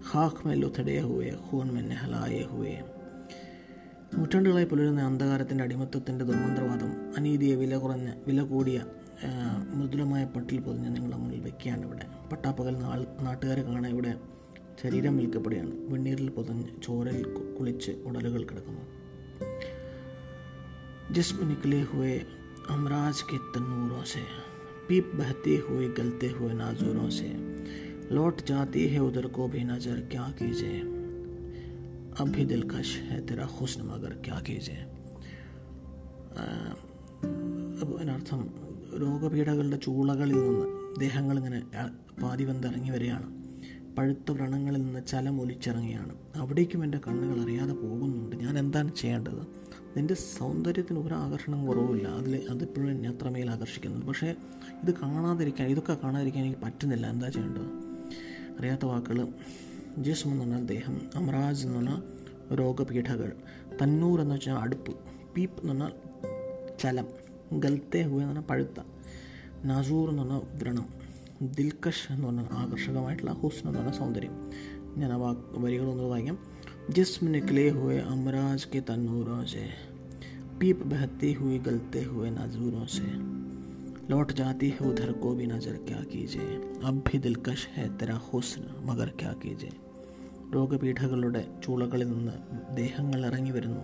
खाक 0.04 0.42
में 0.46 0.54
लुथड़े 0.56 0.98
हुए 1.00 1.30
खून 1.44 1.70
में 1.70 1.82
नहलाए 1.84 2.42
हुए 2.52 2.74
നൂറ്റാണ്ടുകളായി 4.14 4.64
പുലരുന്ന 4.64 5.00
അന്ധകാരത്തിൻ്റെ 5.02 5.64
അടിമത്തത്തിൻ്റെ 5.64 6.24
ദുർമന്ത്രവാദം 6.24 6.90
അനീതിയെ 7.16 7.56
വില 7.56 7.76
കുറഞ്ഞ 7.76 8.08
വില 8.26 8.42
കൂടിയ 8.42 8.78
മൃദുലമായ 9.74 10.24
പട്ടിൽ 10.24 10.60
പൊതിഞ്ഞ് 10.60 10.90
നിങ്ങളുടെ 10.96 11.18
മുന്നിൽ 11.18 11.40
വെക്കുകയാണ് 11.40 11.84
ഇവിടെ 11.84 12.06
പട്ടാപ്പകൽ 12.32 12.76
നാൾ 12.78 13.00
നാട്ടുകാരെ 13.20 13.62
കാണാൻ 13.62 13.90
ഇവിടെ 13.90 14.12
ശരീരം 14.82 15.16
വിൽക്കപ്പെടുകയാണ് 15.16 15.72
വെണ്ണീരിൽ 15.88 16.30
പൊതഞ്ഞ് 16.30 16.66
ചോരയിൽ 16.82 17.26
കുളിച്ച് 17.58 17.94
ഉടലുകൾ 18.06 18.44
കിടക്കുന്നു 18.44 18.84
जिसमें 21.10 21.46
निकले 21.46 21.80
हुए 21.82 22.12
अमराज 22.68 23.20
के 23.22 23.38
तन्नूरों 23.54 24.02
से 24.04 24.22
पीप 24.88 25.10
बहते 25.14 25.56
हुए 25.58 25.88
गलते 25.98 26.28
हुए 26.28 26.52
नाजूरों 26.52 27.08
से 27.10 27.28
लौट 28.12 28.44
जाती 28.46 28.86
है 28.86 29.00
उधर 29.02 29.26
को 29.28 29.48
भी 29.48 29.64
नजर 29.64 30.00
क्या 30.10 30.26
कीजिए 30.38 30.97
अब 32.18 32.28
भी 32.28 32.44
दिलकश 32.44 32.90
है 33.04 33.20
तेरा 33.20 33.44
हुस्न 33.54 33.82
मगर 33.82 34.12
क्या 34.24 34.38
कीजिए 34.40 34.82
അതിനർത്ഥം 37.82 38.40
രോഗപീഠകളുടെ 38.98 39.76
ചൂളകളിൽ 39.76 40.38
നിന്ന് 40.38 40.66
ദേഹങ്ങളിങ്ങനെ 41.00 41.60
പാതി 42.22 42.44
വന്നിറങ്ങി 42.44 42.90
വരികയാണ് 42.90 43.28
പഴുത്ത 43.96 44.30
വ്രണങ്ങളിൽ 44.30 44.80
നിന്ന് 44.82 45.00
ചലം 45.06 45.40
ഒലിച്ചിറങ്ങിയാണ് 45.40 46.12
അവിടേക്കും 46.36 46.80
എൻ്റെ 46.84 46.98
കണ്ണുകൾ 46.98 47.42
അറിയാതെ 47.42 47.74
പോകുന്നുണ്ട് 47.74 48.36
ഞാൻ 48.36 48.58
എന്താണ് 48.58 48.90
ചെയ്യേണ്ടത് 48.94 49.42
നിൻ്റെ 49.96 50.14
സൗന്ദര്യത്തിന് 50.14 50.98
ഒരു 50.98 51.14
ആകർഷണം 51.14 51.60
കുറവില്ല 51.66 52.08
അതിൽ 52.08 52.34
അതിപ്പോഴും 52.50 52.90
എന്നെ 52.90 53.08
അത്രമേൽ 53.08 53.50
ആകർഷിക്കുന്നുണ്ട് 53.50 54.06
പക്ഷേ 54.06 54.30
ഇത് 54.82 54.94
കാണാതിരിക്കാൻ 55.02 55.68
ഇതൊക്കെ 55.68 55.96
കാണാതിരിക്കാൻ 56.04 56.42
എനിക്ക് 56.42 56.60
പറ്റുന്നില്ല 56.62 57.06
എന്താ 57.06 57.28
ചെയ്യേണ്ടത് 57.28 57.68
അറിയാത്ത 58.58 58.84
വാക്കുകൾ 58.84 59.20
ജിസ്മ് 60.02 60.30
എന്ന് 60.32 60.44
പറഞ്ഞാൽ 60.44 60.64
ദേഹം 60.66 60.96
അമറാജ് 61.16 61.62
എന്ന് 61.66 61.78
പറഞ്ഞാൽ 61.78 62.00
രോഗപീഠകൾ 62.56 63.30
തന്നൂർ 63.82 64.20
എന്ന് 64.20 64.34
വെച്ചാൽ 64.34 64.58
അടുപ്പ് 64.58 64.94
പീപ്പ് 65.36 65.60
എന്ന് 65.62 65.74
പറഞ്ഞാൽ 65.74 65.92
ചലം 66.78 67.08
ഗൽത്തെ 67.58 68.02
ഹുവ 68.02 68.18
എന്ന് 68.18 68.26
പറഞ്ഞാൽ 68.26 68.46
പഴുത്ത 68.48 68.80
നാസൂർ 69.64 70.08
എന്ന് 70.10 70.22
പറഞ്ഞാൽ 70.22 70.42
വ്രണം 70.58 70.88
ദിൽക്കഷ് 71.54 72.06
എന്ന് 72.12 72.26
പറഞ്ഞാൽ 72.26 72.48
ആകർഷകമായിട്ടുള്ള 72.52 73.34
ഹുസ്ൻ 73.42 73.64
എന്ന് 73.68 73.80
പറഞ്ഞ 73.80 73.94
സൗന്ദര്യം 73.98 74.34
ഞാൻ 74.98 75.12
ആ 75.12 75.16
വാക്ക് 75.16 75.62
വരികളൊന്ന് 75.64 76.08
വായിക്കാം 76.10 76.38
जिस्म 76.88 77.28
निकले 77.28 77.68
हुए 77.70 77.98
अमराज 77.98 78.64
के 78.64 78.80
तन्नूरों 78.80 79.44
से 79.46 79.62
पीप 80.60 80.82
बहती 80.86 81.32
हुई 81.32 81.58
गलते 81.60 82.02
हुए 82.04 82.30
नजूरों 82.30 82.84
से 82.88 83.12
लौट 84.08 84.32
जाती 84.32 84.68
है 84.70 84.88
उधर 84.88 85.12
को 85.14 85.32
भी 85.34 85.46
नज़र 85.46 85.76
क्या 85.86 86.00
कीजिए 86.10 86.56
अब 86.82 87.02
भी 87.06 87.18
दिलकश 87.20 87.66
है 87.68 87.88
तेरा 87.98 88.16
हुस्न 88.26 88.74
मगर 88.84 89.12
क्या 89.18 89.32
कीजिए 89.38 89.70
രോഗപീഠകളുടെ 90.55 91.47
ചൂളകളിൽ 91.63 92.09
നിന്ന് 92.09 92.31
ദേഹങ്ങൾ 92.77 93.25
ഇറങ്ങി 93.25 93.51
വരുന്നു. 93.51 93.81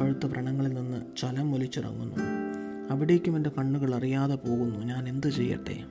പഴുത്ത 0.00 0.26
വ്രണങ്ങളിൽ 0.26 0.74
നിന്ന് 0.74 1.16
ചലം 1.16 1.54
ഒലിച്ചിറങ്ങുന്നു. 1.54 2.16
അവിടേക്കും 2.90 3.36
എന്റെ 3.36 3.50
കണ്ണുകൾ 3.50 3.94
അറിയാതെ 3.94 4.34
പോകുന്നു. 4.34 4.78
ഞാൻ 4.78 5.08
എന്തു 5.08 5.26
ചെയ്യട്ടെ? 5.26 5.84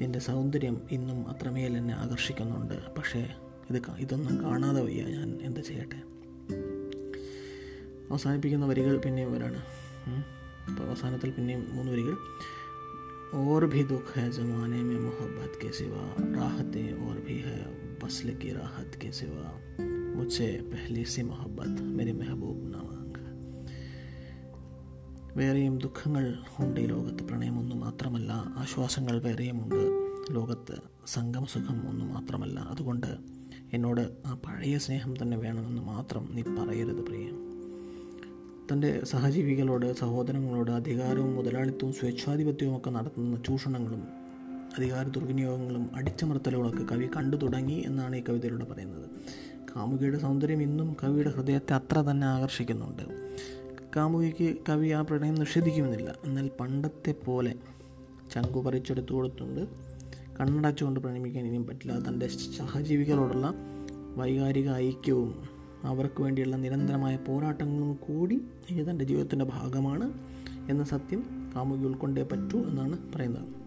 എന്റെ 0.00 0.18
സൗന്ദര്യം 0.18 0.80
ഇന്നും 0.90 1.28
അത്രമേൽ 1.28 1.76
എന്നെ 1.76 1.94
ആകർഷിക്കുന്നുണ്ട്. 1.94 2.94
പക്ഷേ 2.94 3.28
ഇത് 3.70 3.82
ഇതൊന്നും 3.98 4.44
കാണാതെ 4.44 4.82
വയ്യ. 4.82 5.02
ഞാൻ 5.02 5.38
എന്ത് 5.42 5.60
ചെയ്യട്ടെ? 5.60 5.96
അവസാനിപ്പിക്കുന്ന 8.10 8.66
വരികൾ 8.66 8.98
പിന്നെയും 8.98 9.32
വരാണ്. 9.32 9.62
അപ്പോൾ 10.70 10.88
അവസാനത്തിൽ 10.88 11.30
പിന്നെയും 11.30 11.76
മൂന്ന് 11.76 11.92
വരികൾ. 11.92 12.16
ഓർ 13.34 13.66
ഭി 13.66 13.82
ദുഃഖ 13.82 14.20
ഹെ 14.20 14.30
ജമാനെ 14.30 14.82
മേ 14.82 14.94
മൊഹബത്ത് 14.94 15.66
കെ 15.66 15.72
സിവ 15.72 15.94
റാഹത്തെ 16.36 16.92
ഓർ 16.92 17.16
ഭി 17.16 17.32
ഹെ 17.32 17.83
बसल 18.03 18.29
की 18.33 18.49
राहत 18.51 18.95
के 19.01 19.11
सिवा 19.11 19.47
मुझसे 20.15 20.47
पहली 20.73 21.03
सी 21.05 21.23
मोहब्बत 21.23 21.81
मेरे 21.97 22.13
महबूब 22.13 22.57
न 22.65 22.75
मांग 22.87 23.17
വേറെയും 25.37 25.75
ദുഃഖങ്ങൾ 25.77 26.23
ഉണ്ട് 26.59 26.79
ഈ 26.79 26.85
ലോകത്ത് 26.85 27.23
പ്രണയം 27.23 27.59
ഒന്ന് 27.59 27.75
മാത്രമല്ല 27.75 28.31
ആശ്വാസങ്ങൾ 28.57 29.15
വേറെയുമുണ്ട് 29.19 29.81
ലോകത്ത് 30.33 30.75
സംഗമസുഖം 31.07 31.77
ഒന്ന് 31.89 32.05
മാത്രമല്ല 32.05 32.59
അതുകൊണ്ട് 32.71 33.11
എന്നോട് 33.73 34.01
ആ 34.25 34.33
പഴയ 34.45 34.77
സ്നേഹം 34.77 35.11
തന്നെ 35.21 35.37
വേണമെന്ന് 35.37 35.81
മാത്രം 35.81 36.23
നീ 36.35 36.43
പറയരുത് 36.57 37.01
പ്രിയം 37.01 37.37
തൻ്റെ 38.71 39.01
സഹജീവികളോട് 39.03 39.93
സഹോദരങ്ങളോട് 39.93 40.71
അധികാരവും 40.71 41.35
മുതലാളിത്തവും 41.35 41.93
സ്വേച്ഛാധിപത്യവും 41.93 42.77
ഒക്കെ 42.77 42.89
നടത്തുന്ന 42.89 43.37
ചൂഷണങ്ങളും 43.37 44.01
അധികാര 44.78 45.08
ദുർവിനിയോഗങ്ങളും 45.08 45.90
അടിച്ചമർത്തലുകളൊക്കെ 45.94 46.84
കവി 46.92 47.06
കണ്ടു 47.16 47.36
തുടങ്ങി 47.36 47.82
എന്നാണ് 47.86 48.16
ഈ 48.16 48.22
കവിതയിലൂടെ 48.28 48.64
പറയുന്നത്. 48.64 49.10
കാമുകിയുടെ 49.76 50.18
സൗന്ദര്യം 50.18 50.62
ഇന്നും 50.62 50.96
കവിയുടെ 51.04 51.30
ഹൃദയത്തെ 51.30 51.74
അത്ര 51.74 51.98
തന്നെ 51.98 52.26
ആകർഷിക്കുന്നുണ്ട്. 52.26 53.02
കാമുകിക്ക് 53.96 54.56
കവി 54.68 54.88
ആ 54.88 55.02
പ്രണയം 55.02 55.34
നിഷേധിക്കുമെന്നില്ല. 55.34 56.14
എന്നാൽ 56.24 56.50
പണ്ടത്തെ 56.60 57.12
പോലെ 57.12 57.54
ചങ്കു 58.30 58.60
പറിച്ചെടുത്തു 58.60 59.14
കൊടുത്തുകൊണ്ട് 59.14 59.68
കണ്ണടച്ചുകൊണ്ട് 60.40 61.00
പ്രണമിക്കാൻ 61.00 61.46
ഇനിയും 61.46 61.66
പറ്റില്ല. 61.66 62.08
തന്റെ 62.08 62.28
സഹജീവികളോടുള്ള 62.28 63.54
വൈകാരിക 64.16 64.70
ഐക്യവും 64.70 65.42
അവർക്ക് 65.84 66.22
വേണ്ടിയുള്ള 66.22 66.56
നിരന്തരമായ 66.56 67.16
പോരാട്ടങ്ങളും 67.16 67.94
കൂടി 67.94 68.40
ഇത് 68.70 68.90
തന്റെ 68.90 69.04
ജീവിതത്തിന്റെ 69.04 69.44
ഭാഗമാണ് 69.44 70.12
എന്ന 70.70 70.84
സത്യം 70.84 71.52
കാമുകി 71.56 71.84
ഉൾക്കൊണ്ടേ 71.84 72.22
പറ്റൂ 72.22 72.64
എന്നാണ് 72.64 72.98
പറയുന്നത്. 73.14 73.63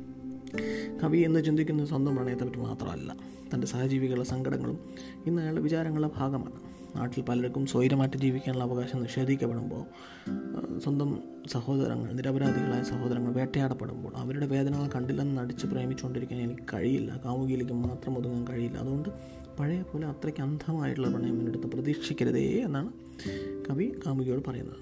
കവി 1.03 1.17
എന്ന് 1.17 1.43
ചിന്തിക്കുന്ന 1.43 1.85
സ്വന്തം 1.85 2.15
പ്രണയത്തെപ്പറ്റി 2.15 2.59
മാത്രമല്ല 2.59 3.15
തന്റെ 3.53 3.67
സഹജീവികളുടെ 3.67 4.25
സങ്കടങ്ങളും 4.25 4.79
ഇന്ന് 5.25 5.41
അയാളുടെ 5.41 5.61
വിചാരങ്ങളുടെ 5.61 6.11
ഭാഗമാണ്. 6.17 6.51
നാട്ടിൽ 6.95 7.23
പലർക്കും 7.23 7.65
സ്വൈരമായിട്ട് 7.65 8.17
ജീവിക്കാനുള്ള 8.17 8.63
അവകാശം 8.63 9.01
നിഷേധിക്കപ്പെടുമ്പോൾ 9.01 9.83
സ്വന്തം 10.79 11.19
സഹോദരങ്ങൾ 11.47 12.13
നിരപരാധികളായ 12.13 12.83
സഹോദരങ്ങൾ 12.83 13.33
വേട്ടയാടപ്പെടുമ്പോൾ 13.33 14.11
അവരുടെ 14.15 14.45
വേദനകൾ 14.45 14.89
കണ്ടില്ലെന്ന് 14.95 15.37
നടിച്ച് 15.37 15.67
പ്രേമിച്ചുകൊണ്ടിരിക്കാൻ 15.67 16.41
എനിക്ക് 16.41 16.61
കഴിയില്ല. 16.73 17.21
കാമുകിയിലേക്ക് 17.25 17.73
മാത്രം 17.73 18.17
ഒതുങ്ങാൻ 18.17 18.47
കഴിയില്ല. 18.47 18.77
അതുകൊണ്ട് 18.77 19.09
പഴയ 19.59 19.81
പോലെ 19.81 20.07
അത്രയ്ക്ക് 20.07 20.41
അന്ധമായിട്ടുള്ള 20.41 21.09
പ്രണയം 21.09 21.39
എന്നെടുത്ത് 21.39 21.67
പ്രതീക്ഷിക്കരുതേ 21.67 22.63
എന്നാണ് 22.65 22.91
കവി 23.69 23.95
കാമുകിയോട് 24.05 24.49
പറയുന്നത്. 24.49 24.77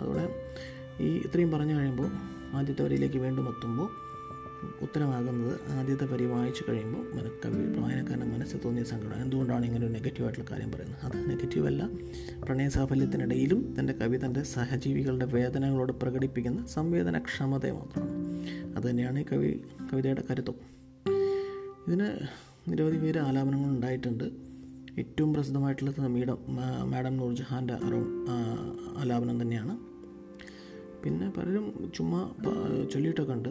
അതോടെ 0.00 0.28
ഈ 1.00 1.08
ഇത്രയും 1.18 1.50
പറഞ്ഞു 1.50 1.74
കഴിയുമ്പോൾ 1.78 2.08
ആദ്യത്തെ 2.56 2.82
വരിയിലേക്ക് 2.84 3.16
വീണ്ടും 3.16 3.48
എത്തുമ്പോൾ 3.48 4.05
ഉത്തരമാകുന്നത് 4.82 5.60
ആദ്യത്തെ 5.70 6.06
വരി 6.12 6.24
വായിച്ചു 6.24 6.64
കഴിയുമ്പോൾ 6.68 7.04
കവി 7.44 7.78
വായനക്കാരന്റെ 7.80 8.26
മനസ്സിൽ 8.26 8.60
തോന്നിയ 8.64 8.84
സങ്കടം 8.84 9.22
എന്തുകൊണ്ടാണ് 9.22 9.66
ഇങ്ങനെ 9.66 9.86
ഒരു 9.86 9.92
നെഗറ്റീവായിട്ടുള്ള 9.92 10.50
കാര്യം 10.50 10.72
പറയുന്നത്? 10.72 11.00
അത് 11.04 11.30
നെഗറ്റീവല്ല. 11.30 11.88
പ്രണയ 12.44 12.68
സാഫല്യത്തിനിടയിലും 12.68 13.76
തന്റെ 13.78 13.92
കവി 13.92 14.16
തന്റെ 14.24 14.42
സഹജീവികളുടെ 14.42 15.26
വേദനകളോട് 15.26 15.92
പ്രകടിപ്പിക്കുന്ന 15.92 16.66
സംവേദനക്ഷമത 16.66 17.70
മാത്രമാണ്. 17.70 18.16
അതുതന്നെയാണ് 18.76 19.18
ഈ 19.18 19.24
കവി 19.32 19.60
കവിതയുടെ 19.92 20.24
കരുത്തും. 20.30 20.54
ഇതിന് 21.88 22.08
നിരവധി 22.68 22.96
പേര് 22.96 23.18
ആലാപനങ്ങൾ 23.18 23.70
ഉണ്ടായിട്ടുണ്ട്. 23.70 24.24
ഏറ്റവും 24.98 25.34
പ്രസിദ്ധമായിട്ടുള്ള 25.34 26.06
മീഡം 26.06 26.38
മാഡം 26.90 27.16
നൂർജഹാന്റെ 27.16 27.74
അറോ 27.74 27.98
ആലാപനം 28.98 29.42
തന്നെയാണ്. 29.42 29.78
പിന്നെ 31.04 31.30
പലരും 31.36 31.92
ചുമ്മാ 31.94 32.20
ചൊല്ലിയിട്ടൊക്കെ 32.92 33.32
ഉണ്ട്. 33.32 33.48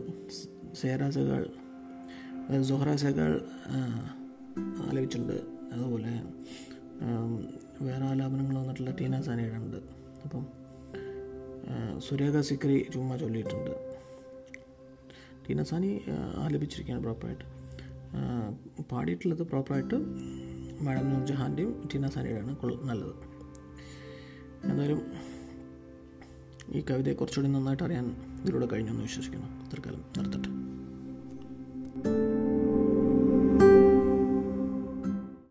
സ് 0.80 0.88
സൊഹ്ര 1.16 2.62
സൊഹറാസകൾ 2.70 3.32
ആലപിച്ചിട്ടുണ്ട്. 4.88 5.38
അതുപോലെ 5.74 6.14
വേറെ 7.86 8.06
ആലാപനങ്ങൾ 8.10 8.56
വന്നിട്ടുള്ള 8.60 8.92
ടീന 9.00 9.22
സാനിയുടെ 9.28 9.58
ഉണ്ട് 9.64 9.80
അപ്പം 10.26 10.44
സുരേഖ 12.08 12.42
സിക്രി 12.50 12.78
ചുമ്മാ 12.94 13.16
ചൊല്ലിയിട്ടുണ്ട്. 13.24 13.74
ടീന 15.46 15.64
സാനി 15.72 15.92
ആലപിച്ചിരിക്കുകയാണ് 16.44 17.04
പ്രോപ്പറായിട്ട് 17.04 17.46
പാടിയിട്ടുള്ളത് 18.92 19.44
പ്രോപ്പറായിട്ട് 19.52 19.98
മാഡം 20.86 21.06
നൂർജഹാന്റെയും 21.14 21.74
ടീന 21.94 22.08
സാനിയുടെയാണ്. 22.16 22.56
നല്ലത്. 22.90 23.16
എന്തായാലും 24.70 25.02
ഈ 26.76 26.82
കവിതയെ 26.90 27.14
കുറച്ചുകൂടി 27.14 27.52
നന്നായിട്ട് 27.52 27.84
അറിയാൻ 27.84 28.06
ഇതിലൂടെ 28.42 28.68
കഴിഞ്ഞെന്ന് 28.72 29.04
വിശ്വസിക്കുന്നു. 29.10 29.50
നിർത്തട്ടെ 29.65 30.49